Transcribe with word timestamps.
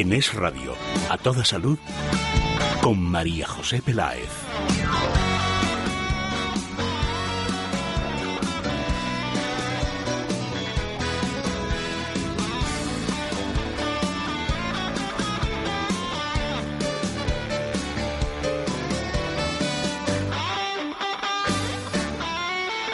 En 0.00 0.12
Es 0.12 0.32
Radio, 0.32 0.76
a 1.10 1.18
toda 1.18 1.44
salud, 1.44 1.76
con 2.80 3.02
María 3.02 3.48
José 3.48 3.82
Peláez. 3.82 4.28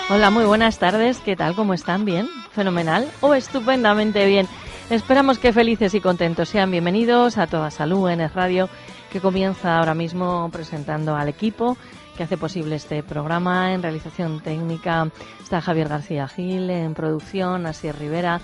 Hola, 0.08 0.30
muy 0.30 0.46
buenas 0.46 0.78
tardes. 0.78 1.18
¿Qué 1.18 1.36
tal? 1.36 1.54
¿Cómo 1.54 1.74
están? 1.74 2.06
¿Bien? 2.06 2.26
¿Fenomenal? 2.52 3.10
¿O 3.20 3.34
estupendamente 3.34 4.24
bien? 4.24 4.48
Esperamos 4.90 5.38
que 5.38 5.54
felices 5.54 5.94
y 5.94 6.00
contentos. 6.00 6.50
Sean 6.50 6.70
bienvenidos 6.70 7.38
a 7.38 7.46
Toda 7.46 7.70
Salud 7.70 8.10
en 8.10 8.20
el 8.20 8.28
Radio, 8.28 8.68
que 9.10 9.18
comienza 9.18 9.78
ahora 9.78 9.94
mismo 9.94 10.50
presentando 10.52 11.16
al 11.16 11.30
equipo 11.30 11.78
que 12.14 12.22
hace 12.22 12.36
posible 12.36 12.76
este 12.76 13.02
programa. 13.02 13.72
En 13.72 13.82
realización 13.82 14.40
técnica 14.40 15.10
está 15.42 15.62
Javier 15.62 15.88
García 15.88 16.28
Gil, 16.28 16.68
en 16.68 16.92
producción 16.92 17.64
Asier 17.64 17.98
Rivera, 17.98 18.42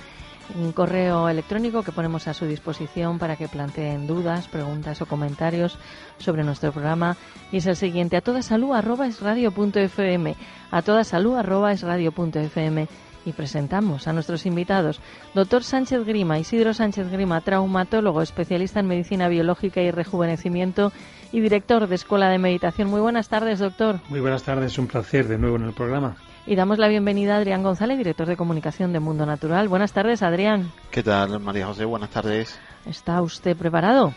un 0.55 0.73
correo 0.73 1.29
electrónico 1.29 1.83
que 1.83 1.93
ponemos 1.93 2.27
a 2.27 2.33
su 2.33 2.47
disposición 2.47 3.19
para 3.19 3.37
que 3.37 3.47
planteen 3.47 4.07
dudas, 4.07 4.49
preguntas 4.49 5.03
o 5.03 5.07
comentarios 5.07 5.79
sobre 6.19 6.43
nuestro 6.43 6.73
programa. 6.73 7.19
Y 7.53 7.59
es 7.59 7.67
el 7.67 7.77
siguiente 7.77 8.17
a 8.17 8.23
toda 8.23 8.41
salud 8.41 8.73
arroba 8.73 9.07
es 9.07 9.21
radio 9.21 9.53
fm 9.53 10.35
a 10.71 10.83
toda 10.83 11.05
salud 11.05 11.37
arroba 11.37 11.73
es 11.73 11.83
radio 11.83 12.15
fm 12.17 12.89
y 13.25 13.33
presentamos 13.33 14.09
a 14.09 14.13
nuestros 14.13 14.47
invitados. 14.47 15.01
Doctor 15.35 15.63
Sánchez 15.63 16.05
Grima, 16.05 16.39
Isidro 16.39 16.75
Sánchez 16.75 17.11
Grima, 17.11 17.41
traumatólogo, 17.41 18.23
especialista 18.23 18.81
en 18.81 18.87
medicina 18.87 19.29
biológica 19.29 19.81
y 19.81 19.91
rejuvenecimiento 19.91 20.93
y 21.33 21.41
director 21.41 21.87
de 21.87 21.95
Escuela 21.95 22.29
de 22.29 22.39
Meditación. 22.39 22.89
Muy 22.89 23.01
buenas 23.01 23.29
tardes, 23.29 23.59
doctor. 23.59 24.01
Muy 24.09 24.21
buenas 24.21 24.43
tardes, 24.43 24.79
un 24.79 24.87
placer 24.87 25.29
de 25.29 25.39
nuevo 25.39 25.57
en 25.57 25.65
el 25.65 25.73
programa. 25.73 26.17
Y 26.47 26.57
damos 26.57 26.79
la 26.79 26.89
bienvenida 26.89 27.35
a 27.35 27.39
Adrián 27.39 27.63
González, 27.63 27.99
director 27.99 28.27
de 28.27 28.37
comunicación 28.37 28.93
de 28.93 29.01
Mundo 29.01 29.27
Natural. 29.27 29.69
Buenas 29.69 29.93
tardes, 29.93 30.23
Adrián. 30.23 30.73
¿Qué 30.91 31.03
tal, 31.03 31.39
María 31.39 31.67
José? 31.67 31.85
Buenas 31.85 32.11
tardes. 32.11 32.59
¿Está 32.87 33.21
usted 33.21 33.57
preparado? 33.57 34.15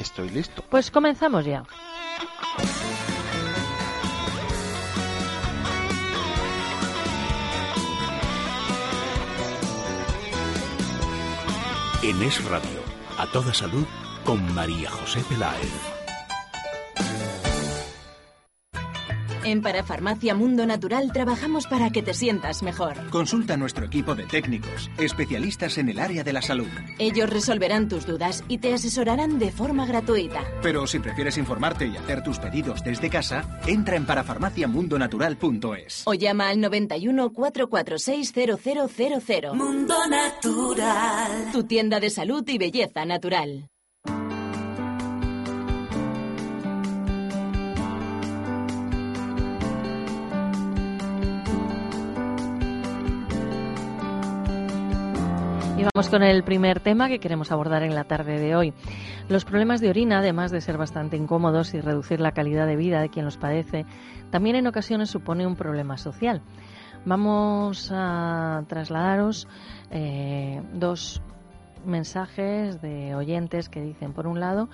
Estoy 0.00 0.30
listo. 0.30 0.64
Pues 0.68 0.90
comenzamos 0.90 1.44
ya. 1.44 1.62
En 12.08 12.22
Es 12.22 12.42
Radio, 12.42 12.80
a 13.18 13.26
toda 13.26 13.52
salud, 13.52 13.84
con 14.24 14.54
María 14.54 14.90
José 14.90 15.22
Peláez. 15.28 15.97
En 19.48 19.62
Parafarmacia 19.62 20.34
Mundo 20.34 20.66
Natural 20.66 21.10
trabajamos 21.10 21.66
para 21.66 21.88
que 21.88 22.02
te 22.02 22.12
sientas 22.12 22.62
mejor. 22.62 23.08
Consulta 23.08 23.54
a 23.54 23.56
nuestro 23.56 23.86
equipo 23.86 24.14
de 24.14 24.26
técnicos, 24.26 24.90
especialistas 24.98 25.78
en 25.78 25.88
el 25.88 25.98
área 25.98 26.22
de 26.22 26.34
la 26.34 26.42
salud. 26.42 26.68
Ellos 26.98 27.30
resolverán 27.30 27.88
tus 27.88 28.04
dudas 28.04 28.44
y 28.48 28.58
te 28.58 28.74
asesorarán 28.74 29.38
de 29.38 29.50
forma 29.50 29.86
gratuita. 29.86 30.44
Pero 30.60 30.86
si 30.86 30.98
prefieres 30.98 31.38
informarte 31.38 31.86
y 31.86 31.96
hacer 31.96 32.22
tus 32.22 32.38
pedidos 32.38 32.84
desde 32.84 33.08
casa, 33.08 33.58
entra 33.66 33.96
en 33.96 34.04
parafarmaciamundonatural.es. 34.04 36.02
O 36.04 36.12
llama 36.12 36.50
al 36.50 36.60
91 36.60 37.32
446 37.32 38.34
0000. 38.62 39.54
Mundo 39.54 39.94
Natural. 40.10 41.52
Tu 41.52 41.64
tienda 41.64 42.00
de 42.00 42.10
salud 42.10 42.46
y 42.46 42.58
belleza 42.58 43.06
natural. 43.06 43.66
Y 55.78 55.84
vamos 55.94 56.08
con 56.08 56.24
el 56.24 56.42
primer 56.42 56.80
tema 56.80 57.06
que 57.06 57.20
queremos 57.20 57.52
abordar 57.52 57.84
en 57.84 57.94
la 57.94 58.02
tarde 58.02 58.40
de 58.40 58.56
hoy. 58.56 58.74
Los 59.28 59.44
problemas 59.44 59.80
de 59.80 59.88
orina, 59.88 60.18
además 60.18 60.50
de 60.50 60.60
ser 60.60 60.76
bastante 60.76 61.16
incómodos 61.16 61.72
y 61.72 61.80
reducir 61.80 62.18
la 62.18 62.32
calidad 62.32 62.66
de 62.66 62.74
vida 62.74 63.00
de 63.00 63.10
quien 63.10 63.24
los 63.24 63.36
padece, 63.36 63.86
también 64.32 64.56
en 64.56 64.66
ocasiones 64.66 65.08
supone 65.08 65.46
un 65.46 65.54
problema 65.54 65.96
social. 65.96 66.42
Vamos 67.04 67.92
a 67.94 68.64
trasladaros 68.66 69.46
eh, 69.92 70.60
dos 70.72 71.22
mensajes 71.84 72.82
de 72.82 73.14
oyentes 73.14 73.68
que 73.68 73.80
dicen, 73.80 74.12
por 74.12 74.26
un 74.26 74.40
lado, 74.40 74.68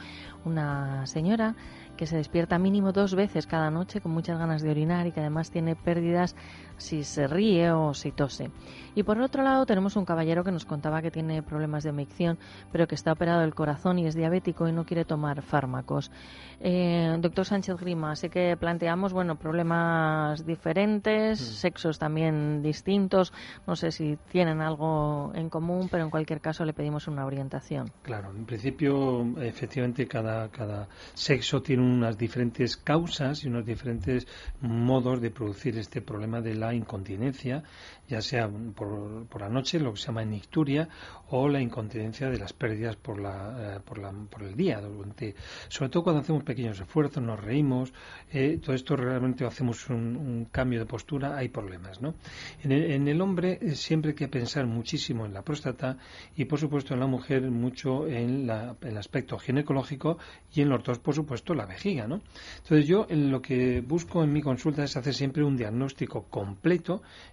una 0.47 1.06
señora 1.06 1.54
que 1.98 2.06
se 2.06 2.16
despierta 2.16 2.59
mínimo 2.59 2.93
dos 2.93 3.14
veces 3.14 3.47
cada 3.47 3.70
noche 3.70 4.00
con 4.00 4.12
muchas 4.12 4.38
ganas 4.38 4.62
de 4.62 4.70
orinar 4.70 5.06
y 5.06 5.12
que 5.12 5.20
además 5.20 5.50
tiene 5.50 5.76
pérdidas 5.76 6.34
si 6.76 7.04
se 7.04 7.26
ríe 7.26 7.72
o 7.72 7.94
si 7.94 8.12
tose. 8.12 8.50
Y 8.94 9.02
por 9.02 9.20
otro 9.20 9.42
lado 9.42 9.66
tenemos 9.66 9.96
un 9.96 10.04
caballero 10.04 10.44
que 10.44 10.52
nos 10.52 10.64
contaba 10.64 11.02
que 11.02 11.10
tiene 11.10 11.42
problemas 11.42 11.82
de 11.82 11.92
micción, 11.92 12.38
pero 12.70 12.86
que 12.86 12.94
está 12.94 13.12
operado 13.12 13.40
del 13.40 13.54
corazón 13.54 13.98
y 13.98 14.06
es 14.06 14.14
diabético 14.14 14.68
y 14.68 14.72
no 14.72 14.84
quiere 14.84 15.04
tomar 15.04 15.42
fármacos. 15.42 16.12
Eh, 16.60 17.16
doctor 17.18 17.44
Sánchez 17.44 17.76
Grima, 17.76 18.14
sé 18.14 18.30
que 18.30 18.56
planteamos 18.56 19.12
bueno 19.12 19.36
problemas 19.36 20.46
diferentes, 20.46 21.40
sexos 21.40 21.98
también 21.98 22.62
distintos. 22.62 23.32
No 23.66 23.74
sé 23.74 23.90
si 23.90 24.16
tienen 24.30 24.60
algo 24.60 25.32
en 25.34 25.50
común, 25.50 25.88
pero 25.90 26.04
en 26.04 26.10
cualquier 26.10 26.40
caso 26.40 26.64
le 26.64 26.72
pedimos 26.72 27.08
una 27.08 27.26
orientación. 27.26 27.90
Claro, 28.02 28.30
en 28.30 28.46
principio, 28.46 29.26
efectivamente, 29.40 30.06
cada, 30.06 30.48
cada 30.50 30.88
sexo 31.14 31.62
tiene 31.62 31.82
unas 31.82 32.16
diferentes 32.16 32.76
causas 32.76 33.44
y 33.44 33.48
unos 33.48 33.66
diferentes 33.66 34.26
modos 34.60 35.20
de 35.20 35.30
producir 35.30 35.76
este 35.78 36.00
problema 36.00 36.40
de 36.40 36.54
la 36.54 36.63
incontinencia, 36.72 37.62
ya 38.08 38.20
sea 38.20 38.48
por, 38.48 39.26
por 39.26 39.41
la 39.41 39.48
noche, 39.48 39.80
lo 39.80 39.92
que 39.92 40.00
se 40.00 40.06
llama 40.06 40.25
nicturia, 40.25 40.88
o 41.30 41.48
la 41.48 41.60
incontinencia 41.60 42.28
de 42.28 42.38
las 42.38 42.52
pérdidas 42.52 42.97
por, 42.97 43.20
la, 43.20 43.76
eh, 43.76 43.80
por, 43.84 43.98
la, 43.98 44.12
por 44.12 44.42
el 44.42 44.54
día. 44.54 44.80
Durante, 44.80 45.34
sobre 45.69 45.91
todo 45.91 46.04
cuando 46.04 46.20
hacemos 46.20 46.44
pequeños 46.44 46.78
esfuerzos, 46.78 47.22
nos 47.22 47.41
reímos, 47.41 47.92
eh, 48.32 48.58
todo 48.62 48.75
esto 48.75 48.97
realmente 48.97 49.44
hacemos 49.44 49.88
un, 49.91 50.16
un, 50.16 50.44
cambio 50.50 50.78
de 50.78 50.86
postura, 50.86 51.36
hay 51.36 51.48
problemas. 51.48 52.00
¿no? 52.00 52.14
En, 52.62 52.72
el, 52.72 52.91
en 52.92 53.08
el 53.08 53.20
hombre 53.20 53.58
eh, 53.60 53.75
siempre 53.75 54.10
hay 54.10 54.16
que 54.16 54.28
pensar 54.28 54.66
muchísimo 54.66 55.26
en 55.26 55.32
la 55.32 55.42
próstata 55.42 55.96
y, 56.36 56.44
por 56.44 56.58
supuesto, 56.58 56.94
en 56.94 57.00
la 57.00 57.06
mujer 57.06 57.50
mucho 57.50 58.06
en 58.06 58.46
la, 58.46 58.76
el 58.82 58.96
aspecto 58.96 59.38
ginecológico 59.38 60.19
y 60.54 60.60
en 60.60 60.69
los 60.69 60.84
dos, 60.84 60.98
por 60.98 61.14
supuesto, 61.14 61.54
la 61.54 61.66
vejiga. 61.66 62.06
¿no? 62.06 62.20
Entonces 62.58 62.86
yo 62.86 63.06
en 63.08 63.31
lo 63.31 63.41
que 63.41 63.81
busco 63.81 64.22
en 64.22 64.32
mi 64.32 64.42
consulta 64.42 64.84
es 64.84 64.96
hacer 64.96 65.14
siempre 65.14 65.42
un 65.42 65.56
diagnóstico 65.56 66.25
completo 66.25 66.53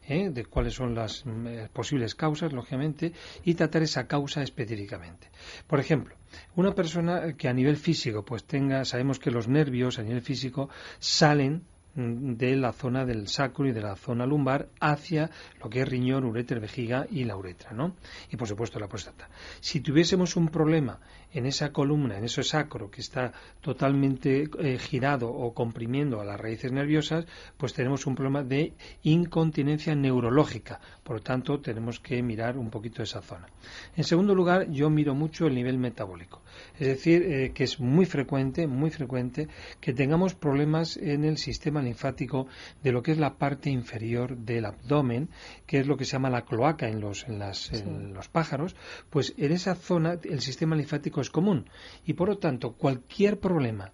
¿eh? 0.08 0.30
de 0.30 0.46
cuáles 0.46 0.74
son 0.74 0.96
las 0.96 1.24
eh, 1.26 1.68
posibles 1.74 2.16
causas, 2.16 2.54
lógicamente, 2.54 3.14
y 3.44 3.54
tratar 3.54 3.84
esa 3.84 4.08
causa 4.08 4.44
específicamente. 4.44 5.30
Por 5.68 5.80
ejemplo, 5.80 6.16
una 6.56 6.74
persona 6.74 7.34
que 7.34 7.48
a 7.48 7.54
nivel 7.54 7.78
físico, 7.78 8.24
pues 8.24 8.44
tenga, 8.44 8.86
sabemos 8.86 9.20
que 9.20 9.32
los 9.32 9.48
nervios 9.48 10.00
a 10.00 10.04
nivel 10.04 10.22
físico 10.22 10.70
salen 11.00 11.64
de 11.96 12.56
la 12.56 12.72
zona 12.72 13.06
del 13.06 13.28
sacro 13.28 13.68
y 13.68 13.72
de 13.72 13.82
la 13.82 13.96
zona 13.96 14.26
lumbar 14.26 14.70
hacia 14.80 15.30
lo 15.62 15.70
que 15.70 15.82
es 15.82 15.88
riñón, 15.88 16.24
ureter, 16.24 16.60
vejiga 16.60 17.06
y 17.10 17.26
la 17.26 17.36
uretra, 17.36 17.72
¿no? 17.72 17.96
Y 18.30 18.38
por 18.38 18.48
supuesto 18.48 18.80
la 18.80 18.88
próstata. 18.88 19.30
Si 19.60 19.82
tuviésemos 19.82 20.36
un 20.36 20.48
problema 20.48 21.00
en 21.34 21.46
esa 21.46 21.72
columna, 21.72 22.18
en 22.18 22.26
ese 22.26 22.44
sacro 22.44 22.90
que 22.90 23.02
está 23.02 23.34
totalmente 23.62 24.50
eh, 24.60 24.78
girado 24.78 25.30
o 25.30 25.54
comprimiendo 25.54 26.20
a 26.20 26.26
las 26.26 26.40
raíces 26.40 26.72
nerviosas, 26.72 27.26
pues 27.58 27.74
tenemos 27.74 28.06
un 28.06 28.16
problema 28.16 28.44
de 28.44 28.74
incontinencia 29.04 29.96
neurológica. 29.96 30.80
Por 31.04 31.18
lo 31.18 31.22
tanto, 31.22 31.60
tenemos 31.60 32.00
que 32.00 32.22
mirar 32.22 32.58
un 32.58 32.70
poquito 32.70 33.04
esa 33.04 33.22
zona. 33.22 33.48
En 33.96 34.04
segundo 34.04 34.36
lugar, 34.36 34.70
yo 34.72 34.90
miro 34.90 35.16
mucho 35.16 35.48
el 35.48 35.56
nivel 35.56 35.78
metabólico. 35.78 36.42
Es 36.80 36.88
decir, 36.88 37.24
eh, 37.24 37.52
que 37.54 37.64
es 37.64 37.80
muy 37.80 38.06
frecuente, 38.06 38.68
muy 38.68 38.92
frecuente 38.92 39.48
que 39.80 39.94
tengamos 39.94 40.36
problemas 40.36 40.98
en 40.98 41.24
el 41.24 41.38
sistema 41.38 41.81
linfático 41.82 42.48
de 42.84 42.92
lo 42.92 43.02
que 43.02 43.12
es 43.12 43.18
la 43.18 43.36
parte 43.38 43.70
inferior 43.70 44.38
del 44.38 44.66
abdomen, 44.66 45.30
que 45.66 45.80
es 45.80 45.88
lo 45.88 45.98
que 45.98 46.06
se 46.06 46.14
llama 46.14 46.30
la 46.30 46.44
cloaca 46.44 46.88
en 46.88 47.02
los, 47.02 47.28
en 47.28 47.40
las, 47.40 47.58
sí. 47.58 47.78
en 47.78 48.14
los 48.14 48.28
pájaros, 48.30 48.76
pues 49.10 49.34
en 49.38 49.52
esa 49.52 49.76
zona 49.76 50.18
el 50.24 50.42
sistema 50.42 50.76
linfático 50.76 51.22
es 51.22 51.30
común 51.30 51.70
y 52.06 52.14
por 52.14 52.30
lo 52.30 52.38
tanto 52.38 52.74
cualquier 52.74 53.40
problema 53.40 53.92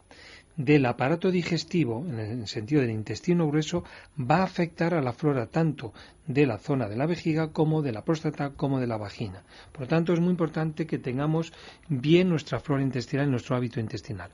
del 0.57 0.88
aparato 0.88 1.30
digestivo, 1.30 2.04
en 2.07 2.19
el 2.19 2.48
sentido 2.48 2.81
del 2.81 2.89
intestino 2.89 3.48
grueso, 3.48 3.84
va 4.19 4.38
a 4.38 4.44
afectar 4.44 4.95
a 4.95 5.01
la 5.01 5.13
flora 5.13 5.45
tanto 5.45 5.94
de 6.25 6.48
la 6.48 6.57
zona 6.57 6.89
de 6.89 6.98
la 6.98 7.06
vejiga 7.06 7.51
como 7.51 7.84
de 7.84 7.92
la 7.92 8.04
próstata 8.04 8.50
como 8.50 8.80
de 8.80 8.88
la 8.88 8.98
vagina. 8.98 9.44
Por 9.72 9.81
lo 9.81 9.88
tanto, 9.88 10.13
es 10.13 10.19
muy 10.19 10.31
importante 10.31 10.88
que 10.88 10.98
tengamos 10.98 11.54
bien 11.88 12.30
nuestra 12.30 12.60
flora 12.60 12.81
intestinal 12.81 13.28
y 13.28 13.31
nuestro 13.31 13.56
hábito 13.56 13.80
intestinal. 13.80 14.31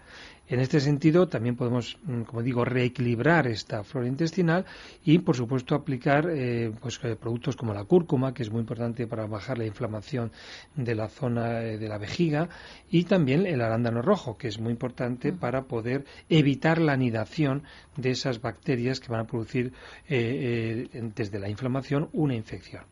En 0.50 0.60
este 0.60 0.82
sentido, 0.82 1.30
también 1.30 1.56
podemos, 1.56 1.98
mm, 2.04 2.24
como 2.24 2.44
digo, 2.44 2.66
reequilibrar 2.66 3.48
esta 3.48 3.84
flora 3.86 4.10
intestinal 4.10 4.66
y, 5.06 5.20
por 5.20 5.38
supuesto, 5.38 5.74
aplicar 5.74 6.30
eh, 6.30 6.72
pues, 6.82 7.00
eh, 7.04 7.16
productos 7.16 7.56
como 7.56 7.74
la 7.74 7.86
cúrcuma, 7.86 8.34
que 8.34 8.44
es 8.44 8.52
muy 8.52 8.60
importante 8.60 9.08
para 9.08 9.26
bajar 9.26 9.58
la 9.58 9.66
inflamación 9.66 10.34
de 10.76 10.96
la 10.96 11.08
zona 11.08 11.62
eh, 11.62 11.78
de 11.78 11.88
la 11.88 11.98
vejiga, 11.98 12.50
y 12.90 13.06
también 13.06 13.46
el 13.46 13.62
arándano 13.62 14.02
rojo, 14.02 14.38
que 14.38 14.50
es 14.50 14.60
muy 14.60 14.72
importante 14.72 15.32
para 15.32 15.64
poder 15.64 16.04
evitar 16.28 16.82
la 16.82 16.92
anidación 16.92 17.64
de 17.96 18.12
esas 18.12 18.42
bacterias 18.42 19.00
que 19.00 19.12
van 19.12 19.22
a 19.22 19.28
producir 19.28 19.72
desde 20.10 21.40
la 21.40 21.50
inflamación 21.50 22.10
una 22.12 22.36
infección. 22.36 22.84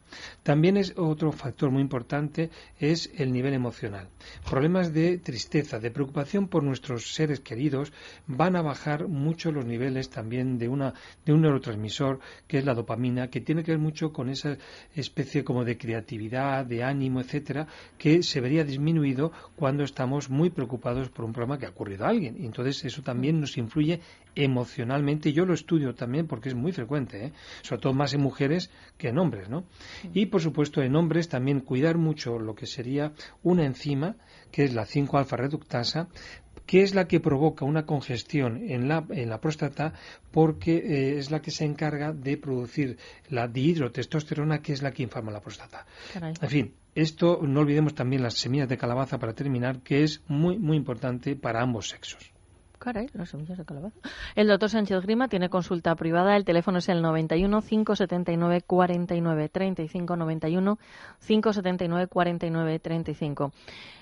También 0.44 0.77
es 0.77 0.94
otro 0.98 1.31
factor 1.31 1.71
muy 1.71 1.81
importante 1.81 2.50
es 2.80 3.09
el 3.18 3.31
nivel 3.31 3.53
emocional. 3.53 4.09
Problemas 4.48 4.94
de 4.94 5.18
tristeza, 5.18 5.80
de 5.80 5.92
preocupación 5.92 6.48
por 6.48 6.63
nuestros 6.63 7.13
seres 7.13 7.41
queridos 7.42 7.92
van 8.28 8.56
a 8.56 8.62
bajar 8.62 9.08
mucho 9.08 9.52
los 9.52 9.66
niveles 9.66 10.10
también 10.10 10.58
de 10.58 10.68
una 10.68 10.94
de 11.26 11.34
un 11.34 11.42
neurotransmisor 11.42 12.20
que 12.48 12.58
es 12.58 12.66
la 12.66 12.74
dopamina, 12.74 13.30
que 13.30 13.42
tiene 13.42 13.64
que 13.64 13.72
ver 13.72 13.80
mucho 13.80 14.12
con 14.12 14.30
esa 14.30 14.58
especie 14.96 15.44
como 15.44 15.66
de 15.66 15.78
creatividad, 15.78 16.66
de 16.66 16.84
ánimo, 16.84 17.22
etcétera, 17.22 17.68
que 17.98 18.24
se 18.24 18.42
vería 18.42 18.64
disminuido 18.64 19.32
cuando 19.56 19.84
estamos 19.84 20.30
muy 20.30 20.50
preocupados 20.50 21.10
por 21.10 21.26
un 21.26 21.34
problema 21.34 21.58
que 21.58 21.66
ha 21.66 21.70
ocurrido 21.70 22.06
a 22.06 22.10
alguien. 22.10 22.36
Y 22.40 22.46
entonces 22.46 22.84
eso 22.86 23.02
también 23.02 23.40
nos 23.40 23.58
influye 23.58 24.00
emocionalmente. 24.36 25.34
Yo 25.34 25.46
lo 25.46 25.54
estudio 25.54 25.94
también 25.94 26.28
porque 26.28 26.50
es 26.50 26.56
muy 26.56 26.72
frecuente, 26.72 27.26
¿eh? 27.26 27.34
sobre 27.62 27.82
todo 27.82 27.94
más 27.94 28.14
en 28.14 28.22
mujeres 28.22 28.70
que 28.98 29.10
en 29.10 29.18
hombres, 29.18 29.50
¿no? 29.50 29.66
Y 30.14 30.28
por 30.28 30.42
supuesto 30.42 30.82
en 30.82 30.96
hombres 30.96 31.30
también 31.30 31.60
cuidar 31.60 31.98
mucho 31.98 32.40
lo 32.40 32.56
que 32.56 32.66
sería 32.66 33.14
una 33.44 33.66
enzima, 33.66 34.16
que 34.52 34.64
es 34.64 34.74
la 34.74 34.86
5-alfa 34.86 35.36
reductasa, 35.36 36.08
que 36.72 36.84
es 36.84 36.96
la 36.96 37.06
que 37.06 37.20
provoca 37.20 37.66
una 37.66 37.86
congestión 37.86 38.64
en 38.70 38.88
la, 38.88 39.04
en 39.10 39.28
la 39.28 39.42
próstata 39.42 39.92
porque 40.32 40.78
eh, 40.78 41.18
es 41.18 41.30
la 41.30 41.42
que 41.42 41.52
se 41.52 41.66
encarga 41.66 42.14
de 42.14 42.38
producir 42.38 42.98
la 43.28 43.50
dihidrotestosterona 43.50 44.62
que 44.62 44.72
es 44.72 44.82
la 44.82 44.94
que 44.94 45.04
inflama 45.04 45.34
la 45.34 45.42
próstata. 45.42 45.86
En 46.16 46.50
fin, 46.50 46.74
esto 46.96 47.42
no 47.44 47.60
olvidemos 47.60 47.94
también 47.94 48.24
las 48.24 48.36
semillas 48.36 48.70
de 48.70 48.78
calabaza 48.78 49.20
para 49.20 49.34
terminar, 49.34 49.82
que 49.82 50.04
es 50.04 50.22
muy 50.30 50.58
muy 50.60 50.78
importante 50.78 51.36
para 51.36 51.62
ambos 51.62 51.90
sexos. 51.90 52.32
Calabaza. 52.81 54.00
El 54.36 54.48
doctor 54.48 54.69
Sánchez 54.69 55.01
Grima 55.04 55.28
tiene 55.28 55.50
consulta 55.50 55.95
privada. 55.95 56.36
El 56.36 56.45
teléfono 56.45 56.80
es 56.80 56.89
el 56.89 57.01
91 57.01 57.62
579 57.62 58.62
49 58.66 59.50
35 59.50 60.16
91 60.16 60.80
579 61.25 62.07
49 62.07 62.80
35. 62.80 63.51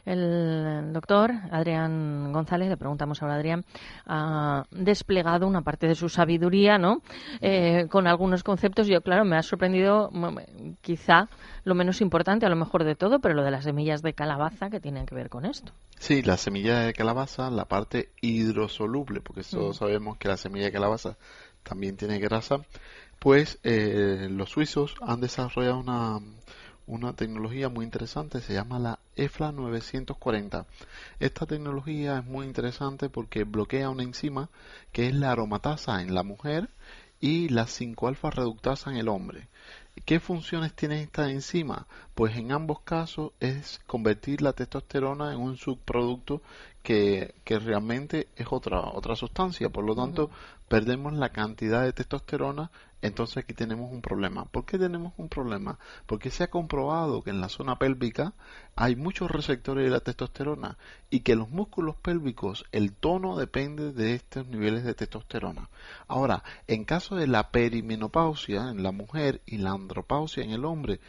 El 0.05 0.93
doctor 0.93 1.31
Adrián 1.51 2.31
González, 2.31 2.69
le 2.69 2.77
preguntamos 2.77 3.21
ahora 3.21 3.35
a 3.35 3.37
Adrián, 3.37 3.65
ha 4.05 4.63
desplegado 4.71 5.45
una 5.45 5.61
parte 5.61 5.87
de 5.87 5.95
su 5.95 6.09
sabiduría, 6.09 6.77
¿no? 6.77 7.01
Eh, 7.41 7.87
con 7.89 8.07
algunos 8.07 8.43
conceptos. 8.43 8.87
Yo, 8.87 9.01
claro, 9.01 9.25
me 9.25 9.35
ha 9.35 9.43
sorprendido 9.43 10.09
quizá 10.81 11.27
lo 11.69 11.75
menos 11.75 12.01
importante, 12.01 12.45
a 12.45 12.49
lo 12.49 12.55
mejor 12.57 12.83
de 12.83 12.95
todo, 12.95 13.19
pero 13.19 13.33
lo 13.33 13.43
de 13.43 13.51
las 13.51 13.63
semillas 13.63 14.01
de 14.01 14.13
calabaza 14.13 14.69
que 14.69 14.81
tienen 14.81 15.05
que 15.05 15.15
ver 15.15 15.29
con 15.29 15.45
esto. 15.45 15.71
Sí, 15.97 16.21
la 16.21 16.35
semilla 16.35 16.79
de 16.79 16.93
calabaza, 16.93 17.49
la 17.49 17.65
parte 17.65 18.09
hidrosoluble, 18.19 19.21
porque 19.21 19.43
todos 19.43 19.77
mm. 19.77 19.79
sabemos 19.79 20.17
que 20.17 20.27
la 20.27 20.37
semilla 20.37 20.65
de 20.65 20.71
calabaza 20.71 21.17
también 21.63 21.95
tiene 21.95 22.19
grasa, 22.19 22.65
pues 23.19 23.59
eh, 23.63 24.27
los 24.29 24.49
suizos 24.49 24.95
han 25.01 25.21
desarrollado 25.21 25.79
una, 25.79 26.19
una 26.87 27.13
tecnología 27.13 27.69
muy 27.69 27.85
interesante, 27.85 28.41
se 28.41 28.53
llama 28.53 28.79
la 28.79 28.99
EFLA 29.15 29.51
940. 29.51 30.65
Esta 31.19 31.45
tecnología 31.45 32.19
es 32.19 32.25
muy 32.25 32.47
interesante 32.47 33.09
porque 33.09 33.43
bloquea 33.43 33.89
una 33.89 34.03
enzima 34.03 34.49
que 34.91 35.07
es 35.07 35.13
la 35.13 35.31
aromatasa 35.31 36.01
en 36.01 36.15
la 36.15 36.23
mujer 36.23 36.69
y 37.19 37.49
la 37.49 37.65
5-alfa 37.65 38.31
reductasa 38.31 38.89
en 38.89 38.97
el 38.97 39.09
hombre. 39.09 39.47
¿Qué 40.05 40.19
funciones 40.19 40.73
tiene 40.73 41.01
esta 41.01 41.29
enzima? 41.29 41.87
Pues 42.15 42.35
en 42.35 42.51
ambos 42.51 42.81
casos 42.81 43.31
es 43.39 43.79
convertir 43.85 44.41
la 44.41 44.53
testosterona 44.53 45.33
en 45.33 45.39
un 45.39 45.57
subproducto 45.57 46.41
que, 46.89 47.35
que 47.43 47.59
realmente 47.59 48.29
es 48.35 48.47
otra, 48.49 48.79
otra 48.79 49.15
sustancia. 49.15 49.69
Por 49.69 49.85
lo 49.85 49.95
tanto, 49.95 50.31
perdemos 50.67 51.13
la 51.13 51.29
cantidad 51.29 51.83
de 51.83 51.93
testosterona 51.93 52.71
entonces 53.01 53.37
aquí 53.37 53.53
tenemos 53.53 53.91
un 53.91 54.01
problema. 54.01 54.45
¿Por 54.45 54.65
qué 54.65 54.77
tenemos 54.77 55.13
un 55.17 55.29
problema? 55.29 55.79
Porque 56.05 56.29
se 56.29 56.43
ha 56.43 56.49
comprobado 56.49 57.21
que 57.23 57.29
en 57.29 57.39
la 57.39 57.47
zona 57.47 57.79
pélvica 57.79 58.33
hay 58.75 58.95
muchos 58.95 59.31
receptores 59.31 59.85
de 59.85 59.89
la 59.89 60.01
testosterona 60.01 60.77
y 61.09 61.21
que 61.21 61.35
los 61.35 61.49
músculos 61.49 61.95
pélvicos, 61.95 62.65
el 62.71 62.91
tono 62.91 63.37
depende 63.37 63.93
de 63.93 64.15
estos 64.15 64.47
niveles 64.47 64.83
de 64.83 64.95
testosterona. 64.95 65.69
Ahora, 66.07 66.43
en 66.67 66.83
caso 66.83 67.15
de 67.15 67.27
la 67.27 67.51
perimenopausia 67.51 68.69
en 68.69 68.83
la 68.83 68.91
mujer 68.91 69.41
y 69.45 69.59
la 69.59 69.71
andropausia 69.71 70.43
en 70.43 70.51
el 70.51 70.65
hombre, 70.65 70.99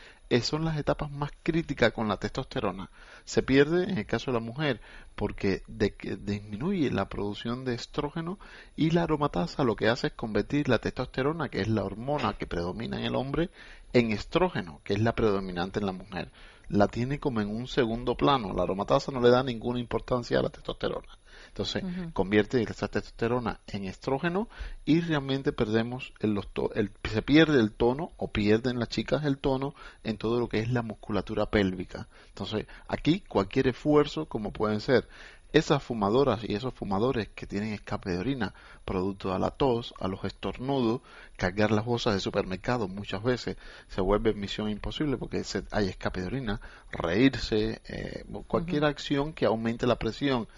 son 0.40 0.64
las 0.64 0.78
etapas 0.78 1.10
más 1.10 1.32
críticas 1.42 1.92
con 1.92 2.06
la 2.06 2.16
testosterona. 2.16 2.90
Se 3.24 3.42
pierde 3.42 3.84
en 3.84 3.98
el 3.98 4.06
caso 4.06 4.30
de 4.30 4.38
la 4.38 4.44
mujer 4.44 4.80
porque 5.16 5.62
disminuye 5.66 6.90
la 6.92 7.08
producción 7.08 7.64
de 7.64 7.74
estrógeno 7.74 8.38
y 8.76 8.90
la 8.90 9.02
aromatasa 9.02 9.64
lo 9.64 9.74
que 9.74 9.88
hace 9.88 10.06
es 10.08 10.12
convertir 10.12 10.68
la 10.68 10.78
testosterona, 10.78 11.48
que 11.48 11.60
es 11.60 11.68
la 11.68 11.84
hormona 11.84 12.34
que 12.34 12.46
predomina 12.46 12.98
en 12.98 13.06
el 13.06 13.16
hombre, 13.16 13.50
en 13.92 14.12
estrógeno, 14.12 14.80
que 14.84 14.94
es 14.94 15.00
la 15.00 15.14
predominante 15.14 15.80
en 15.80 15.86
la 15.86 15.92
mujer. 15.92 16.30
La 16.68 16.86
tiene 16.86 17.18
como 17.18 17.40
en 17.40 17.48
un 17.48 17.66
segundo 17.66 18.16
plano. 18.16 18.52
La 18.54 18.62
aromatasa 18.62 19.10
no 19.10 19.20
le 19.20 19.30
da 19.30 19.42
ninguna 19.42 19.80
importancia 19.80 20.38
a 20.38 20.42
la 20.42 20.50
testosterona. 20.50 21.19
Entonces, 21.60 21.84
convierte 22.14 22.62
esa 22.62 22.88
testosterona 22.88 23.60
en 23.66 23.84
estrógeno 23.84 24.48
y 24.86 25.02
realmente 25.02 25.52
perdemos 25.52 26.14
el, 26.20 26.40
el, 26.74 26.90
se 27.04 27.20
pierde 27.20 27.60
el 27.60 27.72
tono 27.72 28.12
o 28.16 28.28
pierden 28.28 28.78
las 28.78 28.88
chicas 28.88 29.26
el 29.26 29.36
tono 29.36 29.74
en 30.02 30.16
todo 30.16 30.40
lo 30.40 30.48
que 30.48 30.60
es 30.60 30.70
la 30.70 30.80
musculatura 30.80 31.50
pélvica. 31.50 32.08
Entonces, 32.28 32.66
aquí 32.88 33.20
cualquier 33.20 33.68
esfuerzo, 33.68 34.24
como 34.24 34.52
pueden 34.52 34.80
ser 34.80 35.06
esas 35.52 35.82
fumadoras 35.82 36.44
y 36.44 36.54
esos 36.54 36.72
fumadores 36.74 37.28
que 37.28 37.46
tienen 37.46 37.72
escape 37.72 38.10
de 38.10 38.18
orina 38.18 38.54
producto 38.84 39.32
a 39.32 39.38
la 39.38 39.50
tos, 39.50 39.94
a 39.98 40.08
los 40.08 40.24
estornudos, 40.24 41.00
cargar 41.36 41.70
las 41.72 41.84
bolsas 41.84 42.14
de 42.14 42.20
supermercado 42.20 42.88
muchas 42.88 43.22
veces 43.22 43.56
se 43.88 44.00
vuelve 44.00 44.32
misión 44.32 44.70
imposible 44.70 45.16
porque 45.16 45.42
hay 45.70 45.88
escape 45.88 46.20
de 46.20 46.26
orina, 46.26 46.60
reírse, 46.92 47.80
eh, 47.88 48.24
cualquier 48.46 48.84
acción 48.84 49.32
que 49.32 49.46
aumente 49.46 49.86
la 49.86 49.98
presión 49.98 50.48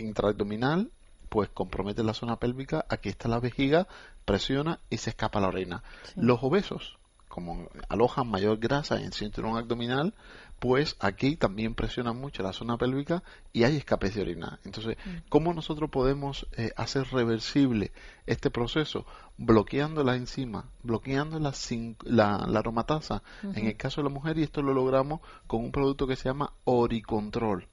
intraabdominal, 0.00 0.90
pues 1.28 1.48
compromete 1.48 2.02
la 2.02 2.14
zona 2.14 2.36
pélvica, 2.36 2.84
aquí 2.88 3.08
está 3.08 3.28
la 3.28 3.40
vejiga, 3.40 3.88
presiona 4.24 4.80
y 4.90 4.98
se 4.98 5.10
escapa 5.10 5.40
la 5.40 5.48
orina. 5.48 5.82
Los 6.16 6.42
obesos, 6.42 6.98
como 7.28 7.68
alojan 7.88 8.28
mayor 8.28 8.58
grasa 8.58 8.98
en 8.98 9.06
el 9.06 9.12
cinturón 9.12 9.56
abdominal, 9.56 10.14
pues 10.60 10.96
aquí 11.00 11.36
también 11.36 11.74
presiona 11.74 12.12
mucho 12.12 12.42
la 12.42 12.52
zona 12.52 12.78
pélvica 12.78 13.22
y 13.52 13.64
hay 13.64 13.76
escapes 13.76 14.14
de 14.14 14.22
orina. 14.22 14.60
Entonces, 14.64 14.96
mm. 15.04 15.28
¿cómo 15.28 15.52
nosotros 15.52 15.90
podemos 15.90 16.46
eh, 16.56 16.70
hacer 16.76 17.06
reversible 17.10 17.92
este 18.26 18.50
proceso? 18.50 19.04
Bloqueando 19.36 20.04
la 20.04 20.16
enzima, 20.16 20.70
bloqueando 20.82 21.40
la, 21.40 21.52
la, 22.46 22.58
aromatasa 22.58 23.22
en 23.42 23.66
el 23.66 23.76
caso 23.76 24.00
de 24.00 24.08
la 24.08 24.14
mujer 24.14 24.38
y 24.38 24.44
esto 24.44 24.62
lo 24.62 24.72
logramos 24.72 25.20
con 25.48 25.64
un 25.64 25.72
producto 25.72 26.06
que 26.06 26.14
se 26.16 26.28
llama 26.28 26.52
Oricontrol. 26.64 27.66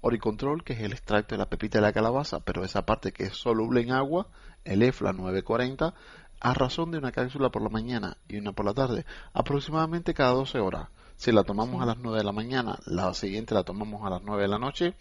Oricontrol, 0.00 0.62
que 0.62 0.74
es 0.74 0.80
el 0.80 0.92
extracto 0.92 1.34
de 1.34 1.38
la 1.38 1.48
pepita 1.48 1.78
de 1.78 1.82
la 1.82 1.92
calabaza, 1.92 2.40
pero 2.40 2.64
esa 2.64 2.86
parte 2.86 3.12
que 3.12 3.24
es 3.24 3.36
soluble 3.36 3.80
en 3.80 3.92
agua, 3.92 4.28
el 4.64 4.82
EFLA 4.82 5.12
940, 5.12 5.94
a 6.40 6.54
razón 6.54 6.90
de 6.90 6.98
una 6.98 7.12
cápsula 7.12 7.50
por 7.50 7.62
la 7.62 7.68
mañana 7.68 8.16
y 8.28 8.38
una 8.38 8.52
por 8.52 8.66
la 8.66 8.74
tarde, 8.74 9.04
aproximadamente 9.32 10.14
cada 10.14 10.32
12 10.32 10.58
horas. 10.60 10.88
Si 11.16 11.32
la 11.32 11.42
tomamos 11.42 11.82
a 11.82 11.86
las 11.86 11.98
9 11.98 12.18
de 12.18 12.24
la 12.24 12.32
mañana, 12.32 12.78
la 12.86 13.12
siguiente 13.12 13.54
la 13.54 13.64
tomamos 13.64 14.06
a 14.06 14.10
las 14.10 14.22
9 14.22 14.42
de 14.42 14.48
la 14.48 14.58
noche, 14.58 14.94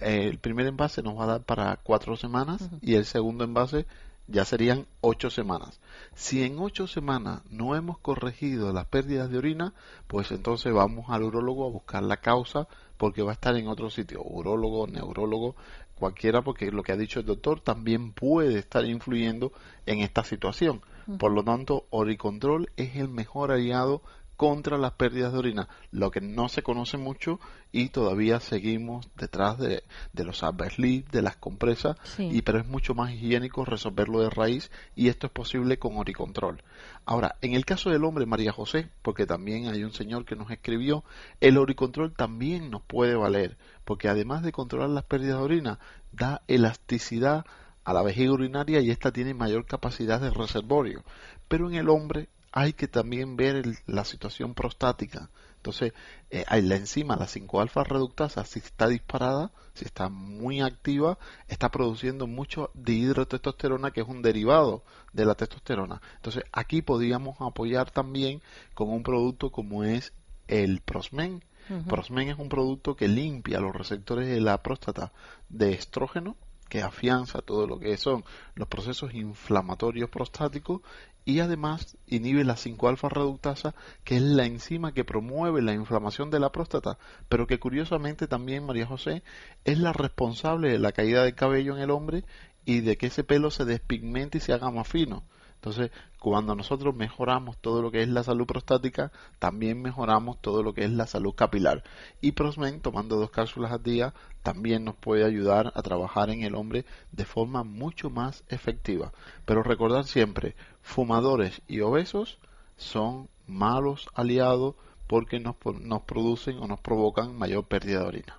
eh, 0.00 0.28
el 0.28 0.38
primer 0.38 0.66
envase 0.66 1.02
nos 1.02 1.18
va 1.18 1.24
a 1.24 1.26
dar 1.26 1.42
para 1.42 1.76
4 1.82 2.16
semanas 2.16 2.70
y 2.80 2.94
el 2.94 3.04
segundo 3.04 3.44
envase 3.44 3.86
ya 4.26 4.46
serían 4.46 4.86
8 5.02 5.28
semanas. 5.28 5.80
Si 6.14 6.42
en 6.42 6.58
8 6.58 6.86
semanas 6.86 7.42
no 7.50 7.76
hemos 7.76 7.98
corregido 7.98 8.72
las 8.72 8.86
pérdidas 8.86 9.30
de 9.30 9.36
orina, 9.36 9.74
pues 10.06 10.30
entonces 10.30 10.72
vamos 10.72 11.10
al 11.10 11.24
urólogo 11.24 11.66
a 11.66 11.70
buscar 11.70 12.02
la 12.02 12.16
causa 12.16 12.66
porque 13.04 13.20
va 13.20 13.32
a 13.32 13.34
estar 13.34 13.54
en 13.54 13.68
otro 13.68 13.90
sitio, 13.90 14.22
urólogo, 14.24 14.86
neurólogo, 14.86 15.56
cualquiera, 15.94 16.40
porque 16.40 16.70
lo 16.70 16.82
que 16.82 16.92
ha 16.92 16.96
dicho 16.96 17.20
el 17.20 17.26
doctor 17.26 17.60
también 17.60 18.12
puede 18.12 18.58
estar 18.58 18.82
influyendo 18.86 19.52
en 19.84 19.98
esta 19.98 20.24
situación. 20.24 20.80
Por 21.18 21.30
lo 21.32 21.44
tanto, 21.44 21.84
Oricontrol 21.90 22.70
es 22.78 22.96
el 22.96 23.10
mejor 23.10 23.52
aliado 23.52 24.00
contra 24.36 24.78
las 24.78 24.92
pérdidas 24.92 25.32
de 25.32 25.38
orina, 25.38 25.68
lo 25.90 26.10
que 26.10 26.20
no 26.20 26.48
se 26.48 26.62
conoce 26.62 26.96
mucho 26.96 27.40
y 27.72 27.88
todavía 27.88 28.40
seguimos 28.40 29.08
detrás 29.16 29.58
de, 29.58 29.84
de 30.12 30.24
los 30.24 30.42
Alberslip, 30.42 31.08
de 31.10 31.22
las 31.22 31.36
compresas, 31.36 31.96
y 32.18 32.42
pero 32.42 32.58
es 32.58 32.66
mucho 32.66 32.94
más 32.94 33.12
higiénico 33.12 33.64
resolverlo 33.64 34.20
de 34.20 34.30
raíz 34.30 34.70
y 34.94 35.08
esto 35.08 35.26
es 35.26 35.32
posible 35.32 35.78
con 35.78 35.96
Oricontrol. 35.96 36.62
Ahora, 37.04 37.36
en 37.40 37.54
el 37.54 37.64
caso 37.64 37.90
del 37.90 38.04
hombre, 38.04 38.26
María 38.26 38.52
José, 38.52 38.88
porque 39.02 39.26
también 39.26 39.68
hay 39.68 39.84
un 39.84 39.92
señor 39.92 40.24
que 40.24 40.36
nos 40.36 40.50
escribió, 40.50 41.04
el 41.40 41.58
Oricontrol 41.58 42.12
también 42.12 42.70
nos 42.70 42.82
puede 42.82 43.14
valer, 43.14 43.56
porque 43.84 44.08
además 44.08 44.42
de 44.42 44.52
controlar 44.52 44.90
las 44.90 45.04
pérdidas 45.04 45.38
de 45.38 45.44
orina, 45.44 45.78
da 46.12 46.42
elasticidad 46.48 47.44
a 47.84 47.92
la 47.92 48.02
vejiga 48.02 48.32
urinaria 48.32 48.80
y 48.80 48.90
esta 48.90 49.12
tiene 49.12 49.34
mayor 49.34 49.66
capacidad 49.66 50.20
de 50.20 50.30
reservorio. 50.30 51.04
Pero 51.48 51.68
en 51.68 51.74
el 51.74 51.88
hombre 51.88 52.28
hay 52.56 52.72
que 52.72 52.86
también 52.86 53.36
ver 53.36 53.64
la 53.86 54.04
situación 54.04 54.54
prostática. 54.54 55.28
Entonces, 55.56 55.92
eh, 56.30 56.44
la 56.62 56.76
enzima, 56.76 57.16
la 57.16 57.26
5-alfa 57.26 57.82
reductasa, 57.82 58.44
si 58.44 58.60
está 58.60 58.86
disparada, 58.86 59.50
si 59.74 59.84
está 59.84 60.08
muy 60.08 60.60
activa, 60.60 61.18
está 61.48 61.70
produciendo 61.70 62.28
mucho 62.28 62.70
dihidrotestosterona, 62.74 63.90
que 63.90 64.02
es 64.02 64.06
un 64.06 64.22
derivado 64.22 64.84
de 65.12 65.24
la 65.24 65.34
testosterona. 65.34 66.00
Entonces, 66.16 66.44
aquí 66.52 66.80
podríamos 66.80 67.40
apoyar 67.40 67.90
también 67.90 68.40
con 68.74 68.88
un 68.88 69.02
producto 69.02 69.50
como 69.50 69.82
es 69.82 70.12
el 70.46 70.80
Prosmen. 70.80 71.42
Prosmen 71.88 72.28
es 72.28 72.38
un 72.38 72.50
producto 72.50 72.94
que 72.94 73.08
limpia 73.08 73.58
los 73.58 73.74
receptores 73.74 74.28
de 74.28 74.40
la 74.40 74.62
próstata 74.62 75.12
de 75.48 75.72
estrógeno 75.72 76.36
que 76.74 76.82
afianza 76.82 77.40
todo 77.40 77.68
lo 77.68 77.78
que 77.78 77.96
son 77.96 78.24
los 78.56 78.66
procesos 78.66 79.14
inflamatorios 79.14 80.10
prostáticos 80.10 80.80
y 81.24 81.38
además 81.38 81.96
inhibe 82.08 82.42
la 82.42 82.56
5-alfa 82.56 83.08
reductasa, 83.08 83.76
que 84.02 84.16
es 84.16 84.22
la 84.22 84.44
enzima 84.44 84.92
que 84.92 85.04
promueve 85.04 85.62
la 85.62 85.72
inflamación 85.72 86.32
de 86.32 86.40
la 86.40 86.50
próstata, 86.50 86.98
pero 87.28 87.46
que 87.46 87.60
curiosamente 87.60 88.26
también, 88.26 88.66
María 88.66 88.88
José, 88.88 89.22
es 89.64 89.78
la 89.78 89.92
responsable 89.92 90.68
de 90.68 90.80
la 90.80 90.90
caída 90.90 91.22
de 91.22 91.36
cabello 91.36 91.76
en 91.76 91.80
el 91.80 91.92
hombre 91.92 92.24
y 92.64 92.80
de 92.80 92.96
que 92.96 93.06
ese 93.06 93.22
pelo 93.22 93.52
se 93.52 93.64
despigmente 93.64 94.38
y 94.38 94.40
se 94.40 94.52
haga 94.52 94.72
más 94.72 94.88
fino. 94.88 95.22
Entonces, 95.64 95.92
cuando 96.20 96.54
nosotros 96.54 96.94
mejoramos 96.94 97.56
todo 97.56 97.80
lo 97.80 97.90
que 97.90 98.02
es 98.02 98.08
la 98.10 98.22
salud 98.22 98.44
prostática, 98.44 99.10
también 99.38 99.80
mejoramos 99.80 100.38
todo 100.42 100.62
lo 100.62 100.74
que 100.74 100.84
es 100.84 100.90
la 100.90 101.06
salud 101.06 101.34
capilar. 101.34 101.82
Y 102.20 102.32
Prosmen, 102.32 102.82
tomando 102.82 103.16
dos 103.16 103.30
cápsulas 103.30 103.72
al 103.72 103.82
día, 103.82 104.12
también 104.42 104.84
nos 104.84 104.94
puede 104.94 105.24
ayudar 105.24 105.72
a 105.74 105.80
trabajar 105.80 106.28
en 106.28 106.42
el 106.42 106.54
hombre 106.54 106.84
de 107.12 107.24
forma 107.24 107.64
mucho 107.64 108.10
más 108.10 108.44
efectiva. 108.50 109.12
Pero 109.46 109.62
recordar 109.62 110.04
siempre, 110.04 110.54
fumadores 110.82 111.62
y 111.66 111.80
obesos 111.80 112.38
son 112.76 113.30
malos 113.46 114.08
aliados 114.12 114.74
porque 115.06 115.40
nos, 115.40 115.56
nos 115.80 116.02
producen 116.02 116.58
o 116.58 116.66
nos 116.66 116.80
provocan 116.80 117.38
mayor 117.38 117.64
pérdida 117.64 118.00
de 118.00 118.06
orina. 118.06 118.38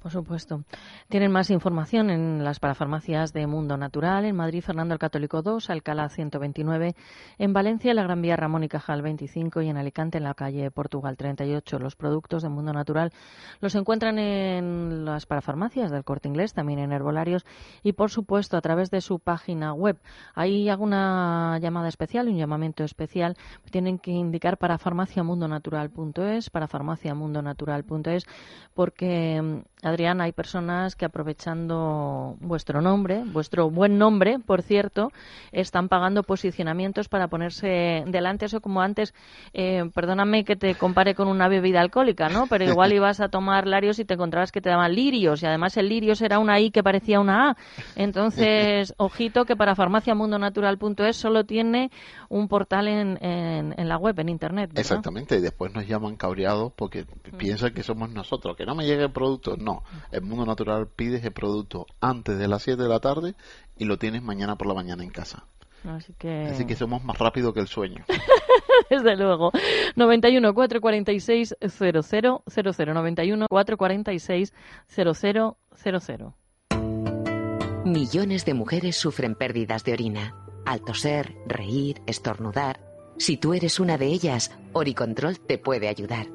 Por 0.00 0.10
supuesto. 0.10 0.64
Tienen 1.08 1.30
más 1.30 1.50
información 1.50 2.08
en 2.08 2.42
las 2.42 2.58
parafarmacias 2.58 3.34
de 3.34 3.46
Mundo 3.46 3.76
Natural, 3.76 4.24
en 4.24 4.34
Madrid 4.34 4.62
Fernando 4.62 4.94
el 4.94 4.98
Católico 4.98 5.42
2, 5.42 5.68
Alcalá 5.68 6.08
129, 6.08 6.94
en 7.36 7.52
Valencia 7.52 7.92
la 7.92 8.02
Gran 8.04 8.22
Vía 8.22 8.34
Ramón 8.34 8.64
y 8.64 8.68
Cajal 8.68 9.02
25 9.02 9.60
y 9.60 9.68
en 9.68 9.76
Alicante 9.76 10.16
en 10.16 10.24
la 10.24 10.32
calle 10.32 10.70
Portugal 10.70 11.18
38. 11.18 11.78
Los 11.78 11.96
productos 11.96 12.42
de 12.42 12.48
Mundo 12.48 12.72
Natural 12.72 13.12
los 13.60 13.74
encuentran 13.74 14.18
en 14.18 15.04
las 15.04 15.26
parafarmacias 15.26 15.90
del 15.90 16.02
Corte 16.02 16.28
Inglés, 16.28 16.54
también 16.54 16.78
en 16.78 16.92
herbolarios 16.92 17.44
y 17.82 17.92
por 17.92 18.10
supuesto 18.10 18.56
a 18.56 18.62
través 18.62 18.90
de 18.90 19.02
su 19.02 19.18
página 19.18 19.74
web. 19.74 19.98
Ahí 20.34 20.70
hago 20.70 20.82
una 20.82 21.58
llamada 21.60 21.88
especial, 21.88 22.28
un 22.28 22.38
llamamiento 22.38 22.84
especial. 22.84 23.36
Tienen 23.70 23.98
que 23.98 24.12
indicar 24.12 24.56
para 24.56 24.78
farmaciamundonatural.es, 24.78 26.48
para 26.48 26.68
farmaciamundonatural.es 26.68 28.24
porque 28.72 29.62
Adrián, 29.82 30.20
hay 30.20 30.32
personas 30.32 30.96
que 30.96 31.04
aprovechando 31.04 32.36
vuestro 32.40 32.80
nombre, 32.80 33.22
vuestro 33.24 33.70
buen 33.70 33.98
nombre, 33.98 34.38
por 34.38 34.62
cierto, 34.62 35.10
están 35.52 35.88
pagando 35.88 36.22
posicionamientos 36.22 37.08
para 37.08 37.28
ponerse 37.28 38.04
delante. 38.06 38.46
Eso 38.46 38.60
como 38.60 38.82
antes, 38.82 39.14
eh, 39.52 39.90
perdóname 39.94 40.44
que 40.44 40.56
te 40.56 40.74
compare 40.74 41.14
con 41.14 41.28
una 41.28 41.48
bebida 41.48 41.80
alcohólica, 41.80 42.28
¿no? 42.28 42.46
Pero 42.46 42.64
igual 42.64 42.92
ibas 42.92 43.20
a 43.20 43.28
tomar 43.28 43.66
larios 43.66 43.98
y 43.98 44.04
te 44.04 44.14
encontrabas 44.14 44.52
que 44.52 44.60
te 44.60 44.68
daban 44.68 44.94
lirios 44.94 45.42
y 45.42 45.46
además 45.46 45.76
el 45.76 45.88
lirios 45.88 46.22
era 46.22 46.38
una 46.38 46.60
I 46.60 46.70
que 46.70 46.82
parecía 46.82 47.20
una 47.20 47.50
A. 47.50 47.56
Entonces, 47.96 48.94
ojito 48.98 49.44
que 49.44 49.56
para 49.56 49.74
farmaciamundonatural.es 49.74 51.16
solo 51.16 51.44
tiene 51.44 51.90
un 52.28 52.48
portal 52.48 52.88
en, 52.88 53.18
en, 53.20 53.88
la 53.88 53.96
web, 53.96 54.18
en 54.20 54.28
internet. 54.28 54.70
Exactamente, 54.74 55.36
y 55.36 55.40
después 55.40 55.74
nos 55.74 55.86
llaman 55.86 56.16
cabreados 56.16 56.72
porque 56.74 57.02
mm. 57.02 57.36
piensan 57.36 57.74
que 57.74 57.82
somos 57.82 58.10
nosotros, 58.10 58.56
que 58.56 58.64
no 58.64 58.74
me 58.74 58.86
llegue 58.86 59.04
el 59.04 59.12
producto. 59.12 59.56
No, 59.70 59.84
el 60.10 60.22
mundo 60.22 60.44
natural 60.44 60.88
pides 60.88 61.24
el 61.24 61.32
producto 61.32 61.86
antes 62.00 62.36
de 62.38 62.48
las 62.48 62.62
7 62.62 62.82
de 62.82 62.88
la 62.88 62.98
tarde 62.98 63.34
y 63.76 63.84
lo 63.84 63.98
tienes 63.98 64.22
mañana 64.22 64.56
por 64.56 64.66
la 64.66 64.74
mañana 64.74 65.04
en 65.04 65.10
casa. 65.10 65.44
Así 65.84 66.12
que... 66.18 66.46
Así 66.46 66.66
que 66.66 66.74
somos 66.74 67.04
más 67.04 67.16
rápido 67.18 67.52
que 67.52 67.60
el 67.60 67.68
sueño. 67.68 68.04
Desde 68.90 69.16
luego. 69.16 69.52
91 69.94 70.54
446 70.54 71.56
0000 71.60 72.94
91 72.94 73.46
446 73.48 74.52
0000 74.88 75.54
Millones 77.84 78.44
de 78.44 78.54
mujeres 78.54 78.96
sufren 78.96 79.36
pérdidas 79.36 79.84
de 79.84 79.92
orina. 79.92 80.34
Al 80.66 80.82
toser, 80.82 81.36
reír, 81.46 82.02
estornudar. 82.06 82.80
Si 83.18 83.36
tú 83.36 83.54
eres 83.54 83.78
una 83.78 83.96
de 83.96 84.06
ellas, 84.06 84.50
Oricontrol 84.72 85.38
te 85.38 85.58
puede 85.58 85.88
ayudar 85.88 86.26